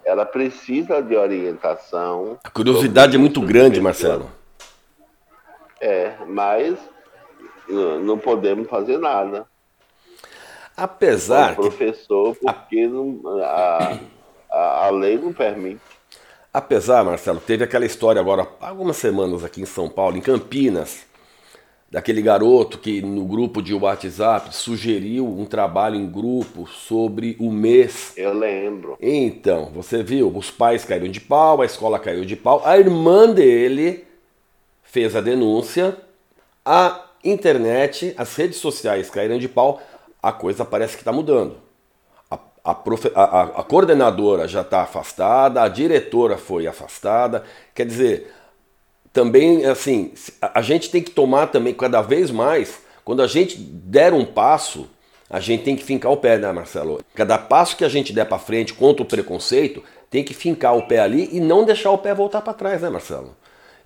[0.05, 2.41] ela precisa de orientação.
[2.43, 4.29] A curiosidade é muito grande, Marcelo.
[5.81, 6.77] É, mas
[7.69, 9.47] não podemos fazer nada.
[10.81, 11.53] Apesar.
[11.53, 13.99] O professor, porque não, a,
[14.51, 15.81] a, a lei não permite.
[16.53, 21.05] Apesar, Marcelo, teve aquela história agora, há algumas semanas aqui em São Paulo, em Campinas,
[21.91, 28.15] daquele garoto que no grupo de WhatsApp sugeriu um trabalho em grupo sobre o mês.
[28.17, 28.97] Eu lembro.
[29.01, 33.29] Então, você viu, os pais caíram de pau, a escola caiu de pau, a irmã
[33.29, 34.05] dele
[34.83, 35.97] fez a denúncia,
[36.65, 39.81] a internet, as redes sociais caíram de pau,
[40.23, 41.57] a coisa parece que está mudando.
[42.31, 48.33] A, a, profe, a, a coordenadora já está afastada, a diretora foi afastada, quer dizer,
[49.13, 54.15] também, assim, a gente tem que tomar também cada vez mais, quando a gente der
[54.15, 54.89] um passo,
[55.29, 57.01] a gente tem que fincar o pé, né, Marcelo?
[57.15, 60.87] Cada passo que a gente der para frente contra o preconceito, tem que fincar o
[60.87, 63.37] pé ali e não deixar o pé voltar para trás, né, Marcelo?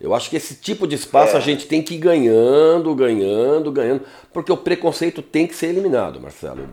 [0.01, 1.39] Eu acho que esse tipo de espaço é.
[1.39, 6.21] a gente tem que ir ganhando, ganhando, ganhando, porque o preconceito tem que ser eliminado,
[6.21, 6.69] Marcelo.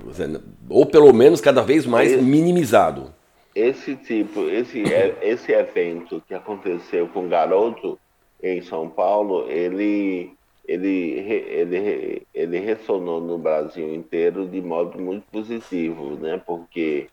[0.70, 3.14] Ou pelo menos cada vez mais esse, minimizado.
[3.56, 4.84] Esse tipo, esse,
[5.22, 7.98] esse evento que aconteceu com o garoto
[8.42, 10.34] em São Paulo, ele,
[10.68, 16.42] ele, ele, ele ressonou no Brasil inteiro de modo muito positivo, né?
[16.46, 17.08] porque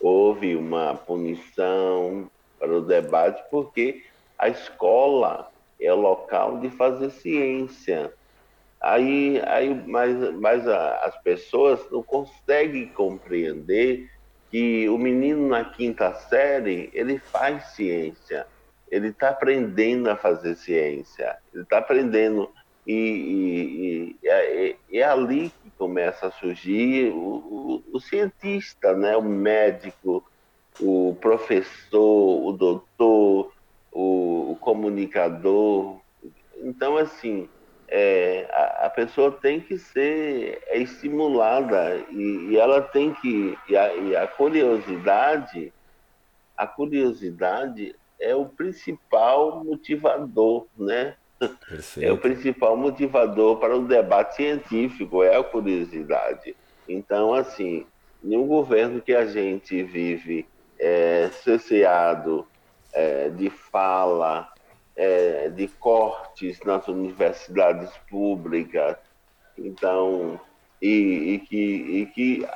[0.00, 4.02] houve uma punição para o debate, porque
[4.38, 5.49] a escola
[5.80, 8.12] é local de fazer ciência.
[8.80, 14.10] Aí, aí mas, mas a, as pessoas não conseguem compreender
[14.50, 18.46] que o menino na quinta série ele faz ciência,
[18.90, 22.50] ele está aprendendo a fazer ciência, ele está aprendendo
[22.86, 29.16] e, e, e, é, é, ali que começa a surgir o, o, o cientista, né,
[29.16, 30.24] o médico,
[30.80, 33.52] o professor, o doutor,
[33.92, 35.98] o, o comunicador.
[36.62, 37.48] Então, assim,
[37.90, 43.76] é, a, a, pessoa tem que ser é estimulada e, e, ela tem que e
[43.76, 45.72] a, e a, curiosidade
[46.56, 51.16] a curiosidade é o principal motivador né
[51.68, 52.08] Perfeito.
[52.08, 56.54] é o principal motivador para o debate científico é a curiosidade
[56.88, 57.84] então assim
[58.22, 60.46] nenhum governo que a gente vive
[60.78, 62.46] é, cerceado
[62.92, 64.52] é, de fala
[64.96, 68.96] é, de cortes nas universidades públicas,
[69.56, 70.40] então,
[70.80, 72.46] e, e que, e que,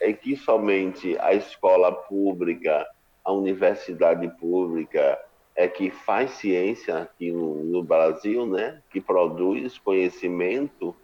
[0.00, 2.86] e que somente a escola pública,
[3.24, 5.18] a universidade pública,
[5.54, 8.80] é que faz ciência aqui no, no Brasil, né?
[8.90, 10.96] que produz conhecimento,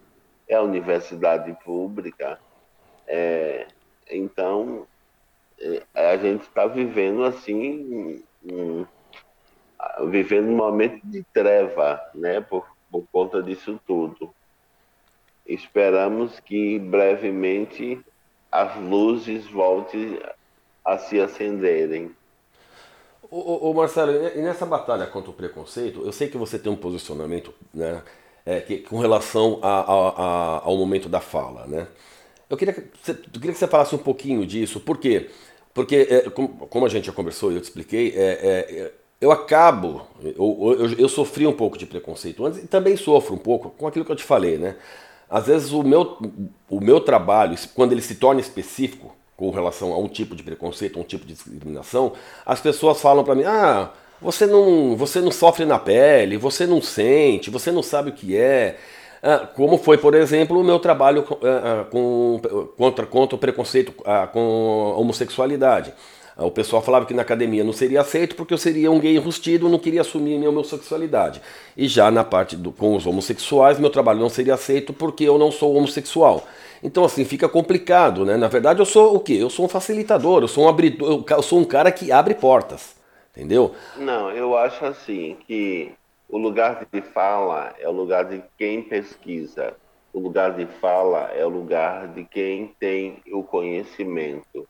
[0.48, 2.40] é a universidade pública.
[3.06, 3.66] É,
[4.10, 4.86] então,
[5.60, 8.84] é, a gente está vivendo assim um,
[10.10, 14.32] vivendo um momento de treva, né, por, por conta disso tudo.
[15.46, 18.00] Esperamos que brevemente
[18.50, 20.18] as luzes voltem
[20.84, 22.14] a se acenderem.
[23.30, 26.76] Ô, ô, Marcelo, e nessa batalha contra o preconceito, eu sei que você tem um
[26.76, 28.02] posicionamento né,
[28.44, 31.66] é, que, com relação a, a, a, ao momento da fala.
[31.66, 31.86] Né?
[32.48, 35.30] Eu, queria que você, eu queria que você falasse um pouquinho disso, por quê?
[35.78, 40.08] Porque, é, como, a gente já conversou e eu te expliquei, é, é eu acabo,
[40.24, 43.86] eu, eu, eu, sofri um pouco de preconceito antes e também sofro um pouco com
[43.86, 44.74] aquilo que eu te falei, né?
[45.30, 46.18] Às vezes o meu,
[46.68, 50.98] o meu trabalho, quando ele se torna específico com relação a um tipo de preconceito,
[50.98, 52.12] a um tipo de discriminação,
[52.44, 56.82] as pessoas falam para mim, ah, você não, você não sofre na pele, você não
[56.82, 58.78] sente, você não sabe o que é.
[59.22, 62.40] Ah, como foi, por exemplo, o meu trabalho com, ah, com,
[62.76, 65.92] contra, contra o preconceito ah, com a homossexualidade.
[66.36, 69.68] O pessoal falava que na academia não seria aceito porque eu seria um gay enrustido,
[69.68, 71.42] não queria assumir minha homossexualidade.
[71.76, 75.36] E já na parte do, com os homossexuais, meu trabalho não seria aceito porque eu
[75.36, 76.46] não sou homossexual.
[76.80, 78.36] Então assim, fica complicado, né?
[78.36, 79.32] Na verdade eu sou o quê?
[79.32, 82.96] Eu sou um facilitador, eu sou um abridor, eu sou um cara que abre portas.
[83.36, 83.74] Entendeu?
[83.96, 85.92] Não, eu acho assim que
[86.28, 89.76] o lugar de fala é o lugar de quem pesquisa.
[90.12, 94.68] O lugar de fala é o lugar de quem tem o conhecimento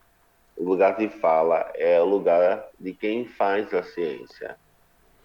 [0.58, 4.56] o lugar de fala é o lugar de quem faz a ciência.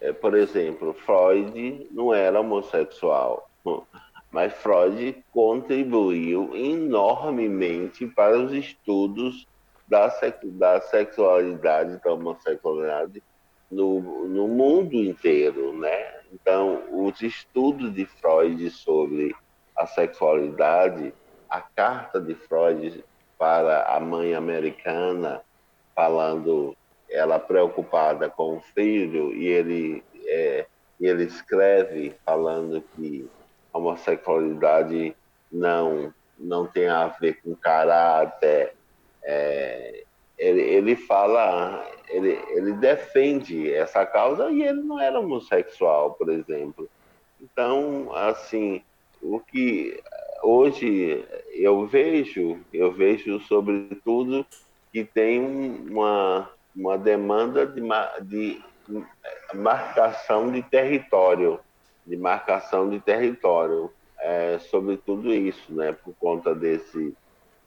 [0.00, 3.50] É, por exemplo, Freud não era homossexual,
[4.30, 9.46] mas Freud contribuiu enormemente para os estudos
[9.88, 10.06] da,
[10.44, 13.20] da sexualidade, da homossexualidade
[13.74, 16.20] no, no mundo inteiro, né?
[16.32, 19.34] Então, os estudos de Freud sobre
[19.76, 21.12] a sexualidade,
[21.50, 23.04] a carta de Freud
[23.38, 25.42] para a mãe americana,
[25.94, 26.76] falando
[27.10, 30.66] ela preocupada com o filho, e ele, é,
[31.00, 33.28] ele escreve falando que
[33.72, 35.16] a homossexualidade
[35.50, 38.74] não, não tem a ver com caráter.
[39.22, 40.03] É,
[40.38, 46.88] ele, ele fala, ele, ele defende essa causa e ele não era homossexual, por exemplo.
[47.40, 48.82] Então, assim,
[49.22, 50.00] o que
[50.42, 54.44] hoje eu vejo, eu vejo sobretudo
[54.92, 55.40] que tem
[55.90, 57.80] uma, uma demanda de,
[58.20, 58.62] de
[59.54, 61.58] marcação de território,
[62.06, 67.14] de marcação de território é, sobre tudo isso, né, por conta desse,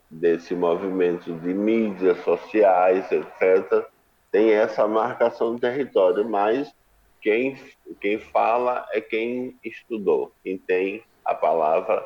[0.09, 3.85] desse movimento de mídias sociais, etc.,
[4.31, 6.73] tem essa marcação de território, mas
[7.21, 7.57] quem,
[7.99, 12.05] quem fala é quem estudou, quem tem a palavra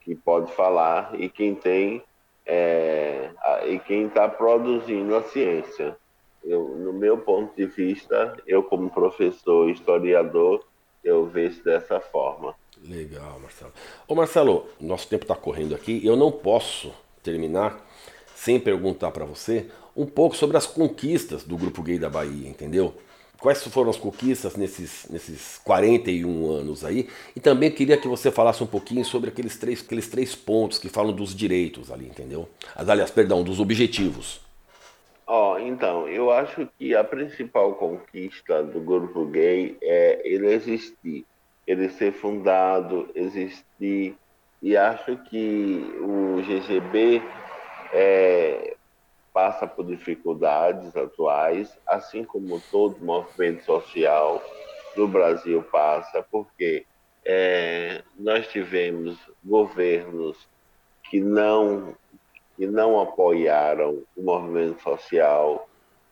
[0.00, 2.02] que pode falar e quem tem
[2.46, 3.30] é,
[3.66, 5.96] e quem está produzindo a ciência.
[6.42, 10.64] Eu, no meu ponto de vista, eu como professor, historiador,
[11.04, 12.54] eu vejo dessa forma.
[12.82, 13.72] Legal, Marcelo.
[14.06, 16.04] Ô Marcelo, nosso tempo está correndo aqui.
[16.04, 16.92] Eu não posso
[17.28, 17.84] terminar
[18.34, 19.66] sem perguntar para você
[19.96, 22.94] um pouco sobre as conquistas do Grupo Gay da Bahia, entendeu?
[23.40, 27.08] quais foram as conquistas nesses, nesses 41 anos aí.
[27.34, 30.88] E também queria que você falasse um pouquinho sobre aqueles três, aqueles três pontos que
[30.88, 32.48] falam dos direitos ali, entendeu?
[32.74, 34.40] Aliás, perdão, dos objetivos.
[35.26, 41.24] Ó, oh, então, eu acho que a principal conquista do grupo gay é ele existir,
[41.66, 44.16] ele ser fundado, existir
[44.62, 47.22] e acho que o GGB
[47.92, 48.76] é,
[49.32, 54.42] passa por dificuldades atuais, assim como todo movimento social
[54.96, 56.84] no Brasil passa, porque
[57.24, 60.48] é, nós tivemos governos
[61.08, 61.94] que não,
[62.56, 65.68] que não apoiaram o movimento social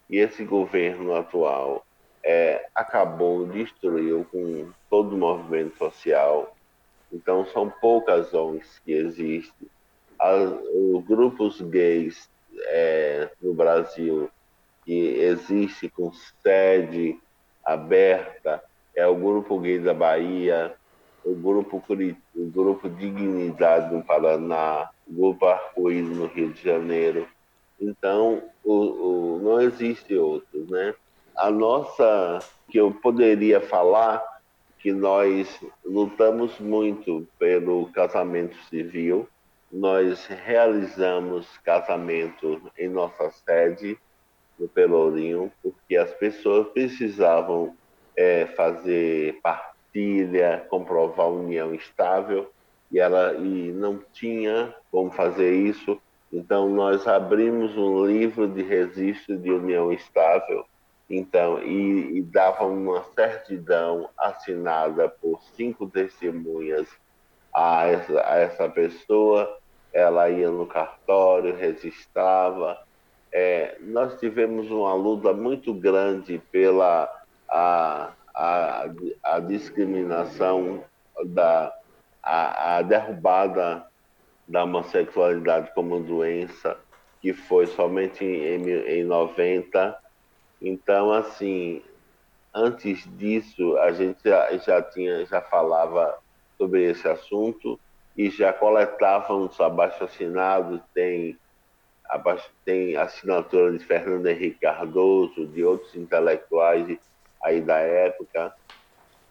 [0.09, 1.85] e esse governo atual
[2.23, 6.56] é, acabou, destruiu com todo o movimento social.
[7.13, 9.69] Então, são poucas ONGs que existem.
[10.19, 12.29] As, os grupos gays
[12.69, 14.31] é, no Brasil
[14.85, 17.19] que existe com sede
[17.65, 18.63] aberta
[18.95, 20.75] é o Grupo Gay da Bahia,
[21.25, 21.83] o Grupo,
[22.37, 27.29] o grupo Dignidade no Paraná, o Grupo Arco-Íris no Rio de Janeiro.
[27.81, 30.95] Então, o, o, não existe outros, né?
[31.37, 32.39] A nossa,
[32.71, 34.23] que eu poderia falar,
[34.79, 39.29] que nós lutamos muito pelo casamento civil,
[39.73, 43.99] nós realizamos casamento em nossa sede,
[44.59, 47.77] no Pelourinho, porque as pessoas precisavam
[48.17, 52.51] é, fazer partilha, comprovar união estável,
[52.91, 56.01] e, ela, e não tinha como fazer isso.
[56.33, 60.65] Então, nós abrimos um livro de registro de união estável
[61.09, 66.89] então, e, e dava uma certidão assinada por cinco testemunhas
[67.55, 69.59] a essa, a essa pessoa,
[69.93, 72.79] ela ia no cartório, registrava.
[73.33, 77.09] É, nós tivemos uma luta muito grande pela
[77.49, 78.87] a, a,
[79.23, 80.85] a discriminação,
[81.25, 81.73] da,
[82.23, 83.87] a, a derrubada
[84.47, 86.77] da homossexualidade como doença,
[87.21, 89.99] que foi somente em, em 90.
[90.69, 91.81] Então, assim,
[92.53, 96.19] antes disso, a gente já, já tinha, já falava
[96.59, 97.79] sobre esse assunto
[98.17, 101.39] e já coletavam abaixo assinados, tem,
[102.07, 106.99] abaixo, tem assinatura de Fernando Henrique Cardoso, de outros intelectuais
[107.45, 108.53] aí da época.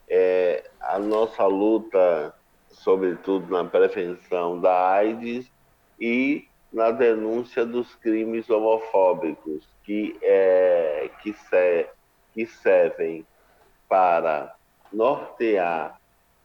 [0.08, 2.34] É, a nossa luta,
[2.70, 5.52] sobretudo na prevenção da AIDS
[6.00, 11.36] e na denúncia dos crimes homofóbicos que, é, que,
[12.34, 13.26] que servem
[13.88, 14.56] para
[14.92, 16.00] nortear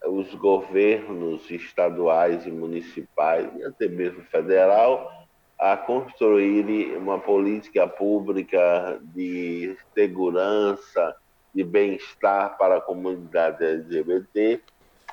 [0.06, 5.10] os governos estaduais e municipais, e até mesmo federal,
[5.58, 11.14] a construir uma política pública de segurança,
[11.54, 14.60] de bem-estar para a comunidade LGBT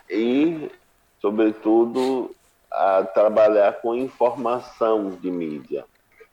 [0.10, 0.72] e,
[1.20, 2.34] sobretudo,
[2.72, 5.86] a trabalhar com informação de mídia.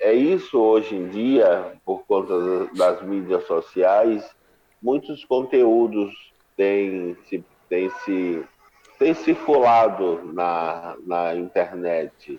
[0.05, 4.23] É isso hoje em dia, por conta das mídias sociais,
[4.83, 6.13] muitos conteúdos
[6.55, 8.45] têm se tem se
[8.99, 12.39] tem circulado na, na internet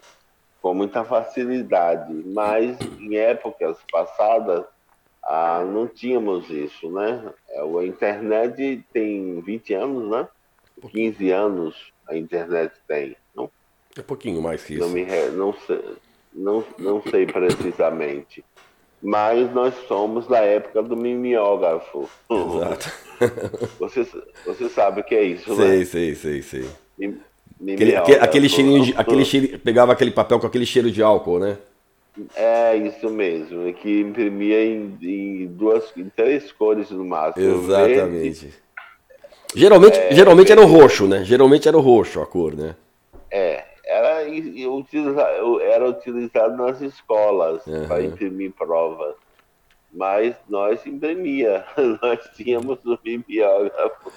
[0.62, 4.64] com muita facilidade, mas em épocas passadas
[5.24, 7.34] ah, não tínhamos isso, né?
[7.50, 10.28] É, a internet tem 20 anos, né?
[10.92, 13.50] 15 anos a internet tem, não?
[13.98, 14.84] É pouquinho mais que isso.
[14.84, 15.82] Não, me, não, sei,
[16.36, 18.44] não, não sei precisamente
[19.06, 22.10] mas nós somos da época do mimeógrafo.
[22.30, 22.92] Exato.
[23.80, 24.06] Você,
[24.46, 25.86] você sabe o que é isso, sei, né?
[25.86, 26.66] Sei, sei, sei.
[27.62, 31.58] Aquele, aquele cheirinho, de, aquele cheiro, pegava aquele papel com aquele cheiro de álcool, né?
[32.36, 37.64] É isso mesmo, que imprimia em, em duas, em três cores no máximo.
[37.64, 38.48] Exatamente.
[38.48, 38.54] Verde,
[39.56, 41.24] geralmente, é, geralmente era o roxo, né?
[41.24, 42.76] Geralmente era o roxo a cor, né?
[44.26, 47.88] É, era, era utilizado nas escolas uhum.
[47.88, 49.16] para imprimir provas.
[49.92, 51.66] Mas nós imprimia,
[52.02, 54.12] nós tínhamos o bibliógrafo.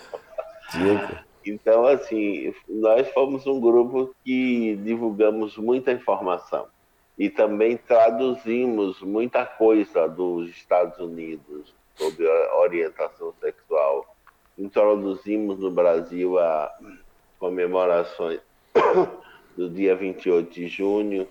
[1.47, 6.67] Então, assim, nós fomos um grupo que divulgamos muita informação
[7.19, 12.27] e também traduzimos muita coisa dos Estados Unidos sobre
[12.61, 14.15] orientação sexual.
[14.57, 16.73] Introduzimos no Brasil a
[17.39, 18.41] comemorações
[19.59, 21.27] do dia 28 de junho.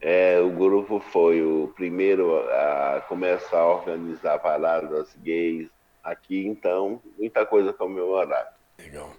[0.00, 5.68] É, o grupo foi o primeiro a começar a organizar paradas gays
[6.02, 8.56] aqui, então, muita coisa comemorar.
[8.78, 9.10] Legal.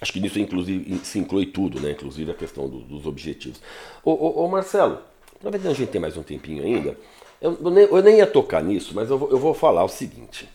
[0.00, 1.92] Acho que nisso inclusive, se inclui tudo, né?
[1.92, 3.60] Inclusive a questão do, dos objetivos.
[4.04, 5.00] Ô, ô, ô Marcelo,
[5.36, 6.96] aproveitando a gente tem mais um tempinho ainda,
[7.40, 9.88] eu, eu, nem, eu nem, ia tocar nisso, mas eu vou, eu vou falar o
[9.88, 10.48] seguinte.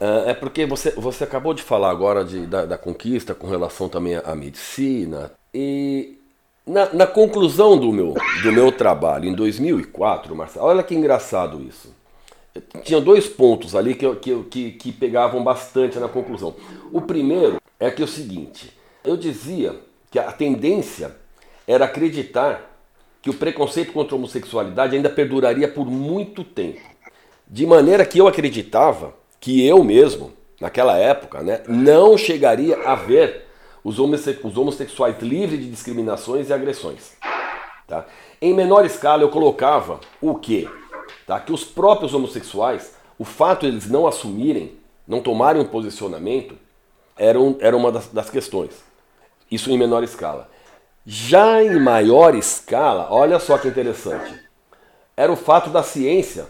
[0.00, 3.88] Uh, é porque você, você acabou de falar agora de, da, da conquista com relação
[3.88, 5.32] também à medicina.
[5.54, 6.15] E
[6.66, 11.94] na, na, conclusão do meu, do meu trabalho, em 2004, Marcelo, olha que engraçado isso.
[12.82, 16.56] Tinha dois pontos ali que, que, que, que pegavam bastante na conclusão.
[16.90, 18.72] O primeiro é que é o seguinte:
[19.04, 19.78] eu dizia
[20.10, 21.14] que a tendência
[21.68, 22.72] era acreditar
[23.20, 26.80] que o preconceito contra a homossexualidade ainda perduraria por muito tempo.
[27.46, 33.45] De maneira que eu acreditava que eu mesmo, naquela época, né, não chegaria a ver
[33.86, 37.12] os homossexuais livres de discriminações e agressões.
[37.86, 38.04] Tá?
[38.42, 40.68] Em menor escala, eu colocava o quê?
[41.24, 41.38] Tá?
[41.38, 44.76] Que os próprios homossexuais, o fato de eles não assumirem,
[45.06, 46.58] não tomarem um posicionamento,
[47.16, 48.72] era, um, era uma das, das questões.
[49.48, 50.50] Isso em menor escala.
[51.04, 54.34] Já em maior escala, olha só que interessante,
[55.16, 56.48] era o fato da ciência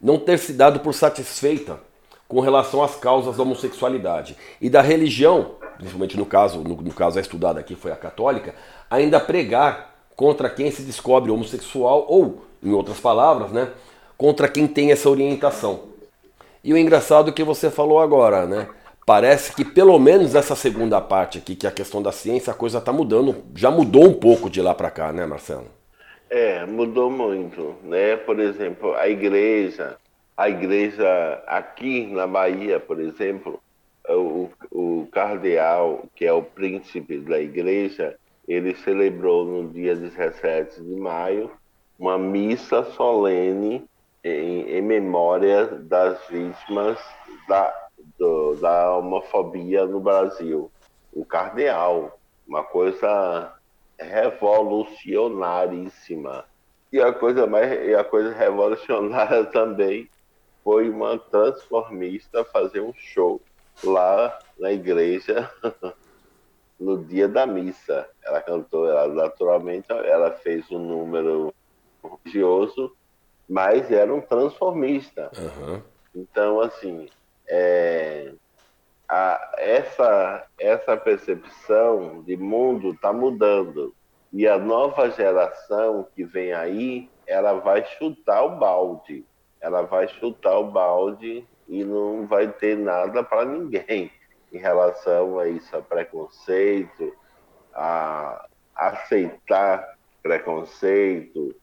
[0.00, 1.78] não ter se dado por satisfeita
[2.26, 7.18] com relação às causas da homossexualidade e da religião, principalmente no caso, no, no caso
[7.18, 8.54] a estudada aqui foi a católica,
[8.90, 13.70] ainda pregar contra quem se descobre homossexual ou, em outras palavras, né,
[14.16, 15.84] contra quem tem essa orientação.
[16.62, 18.68] E o engraçado é que você falou agora, né?
[19.08, 22.54] parece que pelo menos essa segunda parte aqui, que é a questão da ciência, a
[22.54, 25.64] coisa está mudando, já mudou um pouco de lá para cá, né, Marcelo?
[26.28, 28.16] É, mudou muito, né?
[28.16, 29.96] Por exemplo, a igreja,
[30.36, 33.58] a igreja aqui na Bahia, por exemplo,
[34.08, 40.96] o, o cardeal, que é o príncipe da igreja, ele celebrou no dia 17 de
[40.96, 41.50] maio
[41.98, 43.84] uma missa solene
[44.24, 46.98] em, em memória das vítimas
[47.48, 47.74] da
[48.18, 50.68] do, da homofobia no Brasil.
[51.12, 53.54] O cardeal, uma coisa
[53.98, 56.44] revolucionaríssima.
[56.92, 60.08] E a coisa mais e a coisa revolucionária também
[60.64, 63.38] foi uma transformista fazer um show
[63.82, 65.50] lá na igreja
[66.78, 68.08] no dia da missa.
[68.22, 71.54] Ela cantou, ela naturalmente ela fez um número
[72.02, 72.94] religioso,
[73.48, 75.30] mas era um transformista.
[75.36, 75.82] Uhum.
[76.14, 77.08] Então, assim,
[77.46, 78.32] é,
[79.08, 83.94] a, essa, essa percepção de mundo está mudando.
[84.32, 89.24] E a nova geração que vem aí, ela vai chutar o balde.
[89.60, 94.10] Ela vai chutar o balde e não vai ter nada para ninguém
[94.52, 97.14] em relação a isso, a preconceito,
[97.74, 101.54] a aceitar preconceito,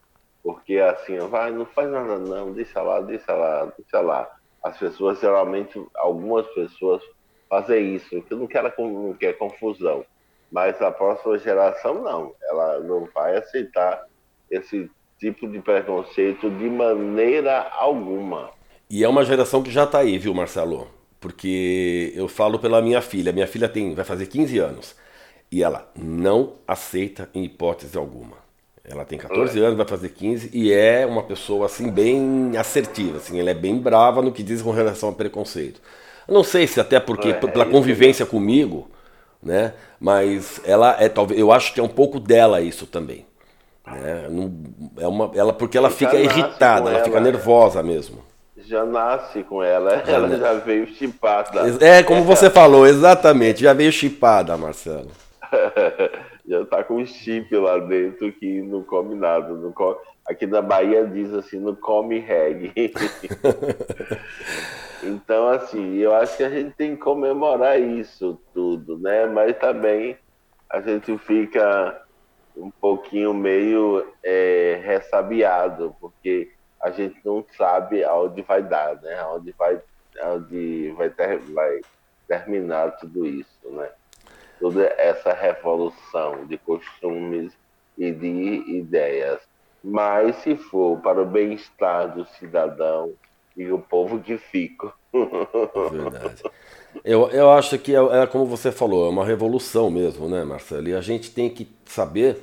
[0.43, 4.31] porque assim, vai, não faz nada não, deixa lá, deixa lá, deixa lá
[4.65, 6.99] as pessoas geralmente, algumas pessoas
[7.47, 10.03] fazem isso, que não quer, não quer confusão.
[10.51, 14.03] Mas a próxima geração não, ela não vai aceitar
[14.49, 14.89] esse
[15.19, 18.54] tipo de preconceito de maneira alguma.
[18.89, 20.87] E é uma geração que já está aí, viu, Marcelo?
[21.19, 23.31] Porque eu falo pela minha filha.
[23.31, 24.95] Minha filha tem, vai fazer 15 anos.
[25.51, 28.45] E ela não aceita em hipótese alguma.
[28.87, 33.39] Ela tem 14 anos, vai fazer 15 e é uma pessoa assim bem assertiva, assim,
[33.39, 35.81] ela é bem brava no que diz com relação ao preconceito.
[36.27, 38.87] Eu não sei se até porque é, pela convivência comigo,
[39.41, 39.73] né?
[39.99, 43.25] Mas ela é talvez, eu acho que é um pouco dela isso também.
[43.87, 44.27] Né?
[44.97, 48.19] É uma, ela porque ela fica irritada, ela fica nervosa mesmo.
[48.65, 51.61] Já nasce com ela, ela já veio chipada.
[51.79, 55.11] É como você falou, exatamente, já veio chipada, Marcelo.
[56.47, 59.53] já tá com um chip lá dentro que não come nada.
[59.53, 59.97] Não come...
[60.27, 62.73] Aqui na Bahia diz assim, não come reggae.
[65.03, 69.27] então, assim, eu acho que a gente tem que comemorar isso tudo, né?
[69.27, 70.17] Mas também
[70.69, 72.01] a gente fica
[72.57, 76.51] um pouquinho meio é, ressabiado, porque
[76.85, 79.19] a gente não sabe aonde vai dar, né?
[79.19, 79.81] Aonde vai,
[80.21, 81.81] aonde vai, ter, vai
[82.27, 83.89] terminar tudo isso, né?
[84.59, 87.53] toda essa revolução de costumes
[87.97, 89.39] e de ideias.
[89.83, 93.13] Mas se for para o bem-estar do cidadão
[93.55, 94.91] e o povo que fica.
[95.13, 96.43] Verdade.
[97.03, 100.87] Eu, eu acho que é, é, como você falou, é uma revolução mesmo, né, Marcelo?
[100.87, 102.41] E a gente tem que saber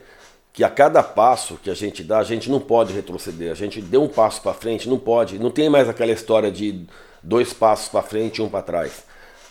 [0.52, 3.50] que a cada passo que a gente dá, a gente não pode retroceder.
[3.50, 5.38] A gente deu um passo para frente, não pode.
[5.38, 6.86] Não tem mais aquela história de
[7.22, 9.04] dois passos para frente e um para trás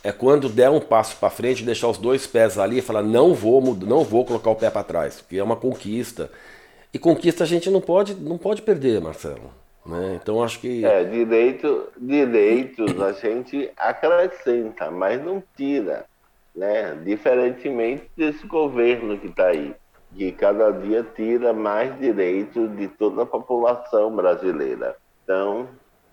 [0.04, 3.34] é quando der um passo para frente, deixar os dois pés ali e falar não
[3.34, 6.32] vou, não vou colocar o pé para trás, porque é uma conquista.
[6.94, 9.52] E conquista a gente não pode, não pode perder, Marcelo.
[9.86, 10.20] Né?
[10.22, 16.06] Então acho que é direito, direitos a gente acrescenta, mas não tira,
[16.56, 16.96] né?
[17.04, 19.74] Diferentemente desse governo que está aí,
[20.16, 24.96] que cada dia tira mais direitos de toda a população brasileira.
[25.24, 25.68] Então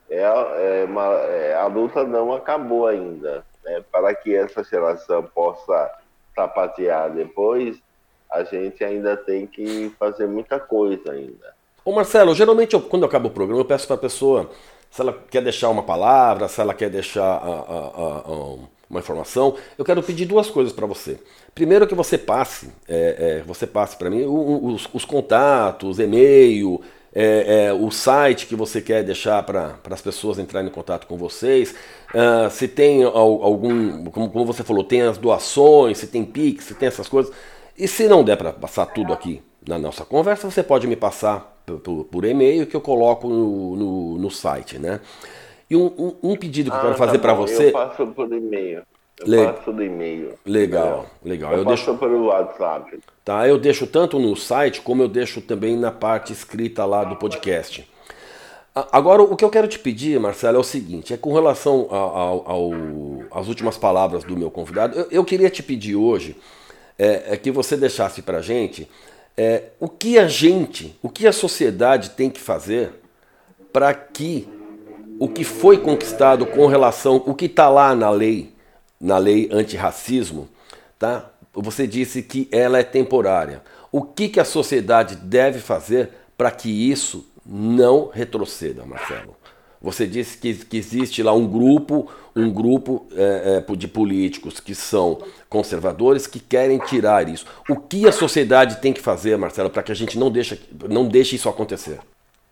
[0.09, 5.91] é, é uma, é, a luta não acabou ainda né, para que essa geração possa
[6.35, 7.77] sapatear depois,
[8.31, 11.55] a gente ainda tem que fazer muita coisa ainda.
[11.85, 14.51] Ô Marcelo, geralmente eu, quando eu acabo o programa, eu peço para a pessoa
[14.91, 18.55] se ela quer deixar uma palavra, se ela quer deixar a, a, a,
[18.89, 21.19] uma informação, eu quero pedir duas coisas para você.
[21.55, 26.81] Primeiro que você passe, é, é, você passe para mim os, os, contatos, e-mail,
[27.15, 31.17] é, é, o site que você quer deixar para as pessoas entrarem em contato com
[31.17, 31.75] vocês.
[32.15, 36.75] Uh, se tem algum, como, como, você falou, tem as doações, se tem Pix, se
[36.75, 37.33] tem essas coisas.
[37.77, 41.61] E se não der para passar tudo aqui na nossa conversa, você pode me passar
[41.67, 45.01] por, por, por e-mail que eu coloco no, no, no site, né?
[45.71, 47.69] E um, um, um pedido que ah, eu quero tá fazer para você.
[47.69, 48.83] Eu passo por e-mail.
[49.21, 49.53] Eu Le...
[49.53, 50.35] passo do e-mail.
[50.47, 51.53] Legal, legal.
[51.53, 51.97] Eu, eu deixo...
[51.97, 52.99] pelo WhatsApp.
[53.25, 57.17] Tá, eu deixo tanto no site como eu deixo também na parte escrita lá do
[57.17, 57.89] podcast.
[58.93, 62.49] Agora, o que eu quero te pedir, Marcelo, é o seguinte: é com relação ao,
[62.49, 62.73] ao,
[63.33, 66.37] às últimas palavras do meu convidado, eu, eu queria te pedir hoje
[66.99, 68.89] é, é que você deixasse para gente
[69.37, 72.91] é, o que a gente, o que a sociedade tem que fazer
[73.73, 74.49] para que
[75.19, 78.53] o que foi conquistado com relação, o que está lá na lei,
[79.01, 80.49] na lei antirracismo,
[80.99, 81.31] tá?
[81.53, 83.63] Você disse que ela é temporária.
[83.91, 89.35] O que, que a sociedade deve fazer para que isso não retroceda, Marcelo?
[89.81, 94.75] Você disse que, que existe lá um grupo, um grupo é, é, de políticos que
[94.75, 97.47] são conservadores que querem tirar isso.
[97.69, 101.07] O que a sociedade tem que fazer, Marcelo, para que a gente não deixe, não
[101.07, 102.01] deixe isso acontecer?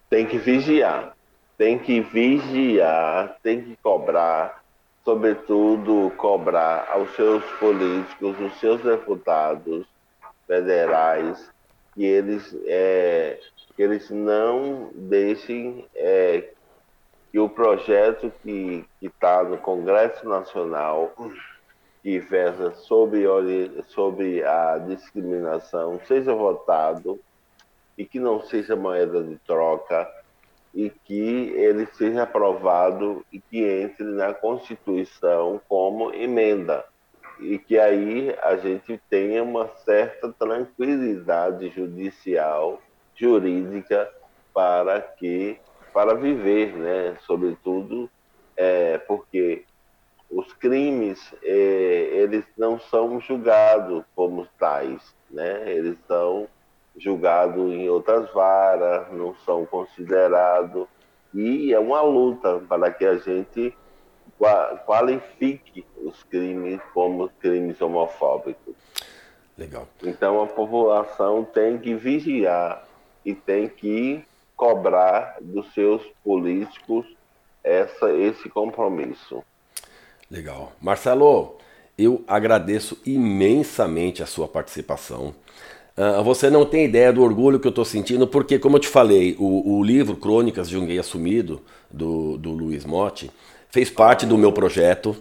[0.08, 1.15] Tem que vigiar
[1.57, 4.62] tem que vigiar, tem que cobrar,
[5.04, 9.86] sobretudo cobrar aos seus políticos, os seus deputados
[10.46, 11.50] federais,
[11.94, 13.38] que eles, é,
[13.74, 16.50] que eles não deixem é,
[17.32, 21.12] que o projeto que está no Congresso Nacional,
[22.02, 23.24] que versa sobre,
[23.88, 27.18] sobre a discriminação, seja votado
[27.96, 30.07] e que não seja moeda de troca
[30.77, 36.85] e que ele seja aprovado e que entre na Constituição como emenda.
[37.41, 42.83] E que aí a gente tenha uma certa tranquilidade judicial,
[43.14, 44.07] jurídica,
[44.53, 45.59] para que
[45.95, 47.16] para viver, né?
[47.27, 48.11] Sobretudo
[48.55, 49.64] é, porque
[50.31, 55.72] os crimes é, eles não são julgados como tais, né?
[55.72, 56.47] Eles são
[56.99, 60.86] julgados em outras varas, não são considerados,
[61.34, 63.74] e é uma luta para que a gente
[64.84, 68.74] qualifique os crimes como crimes homofóbicos.
[69.57, 69.88] Legal.
[70.03, 72.86] Então a população tem que vigiar
[73.24, 74.24] e tem que
[74.55, 77.07] cobrar dos seus políticos
[77.64, 79.42] essa, esse compromisso.
[80.30, 80.72] Legal.
[80.80, 81.57] Marcelo,
[81.97, 85.34] eu agradeço imensamente a sua participação.
[85.97, 88.88] Uh, você não tem ideia do orgulho que eu estou sentindo, porque, como eu te
[88.88, 93.30] falei, o, o, livro Crônicas de um Gay Assumido, do, do Luiz Motti,
[93.70, 95.16] fez parte do meu projeto.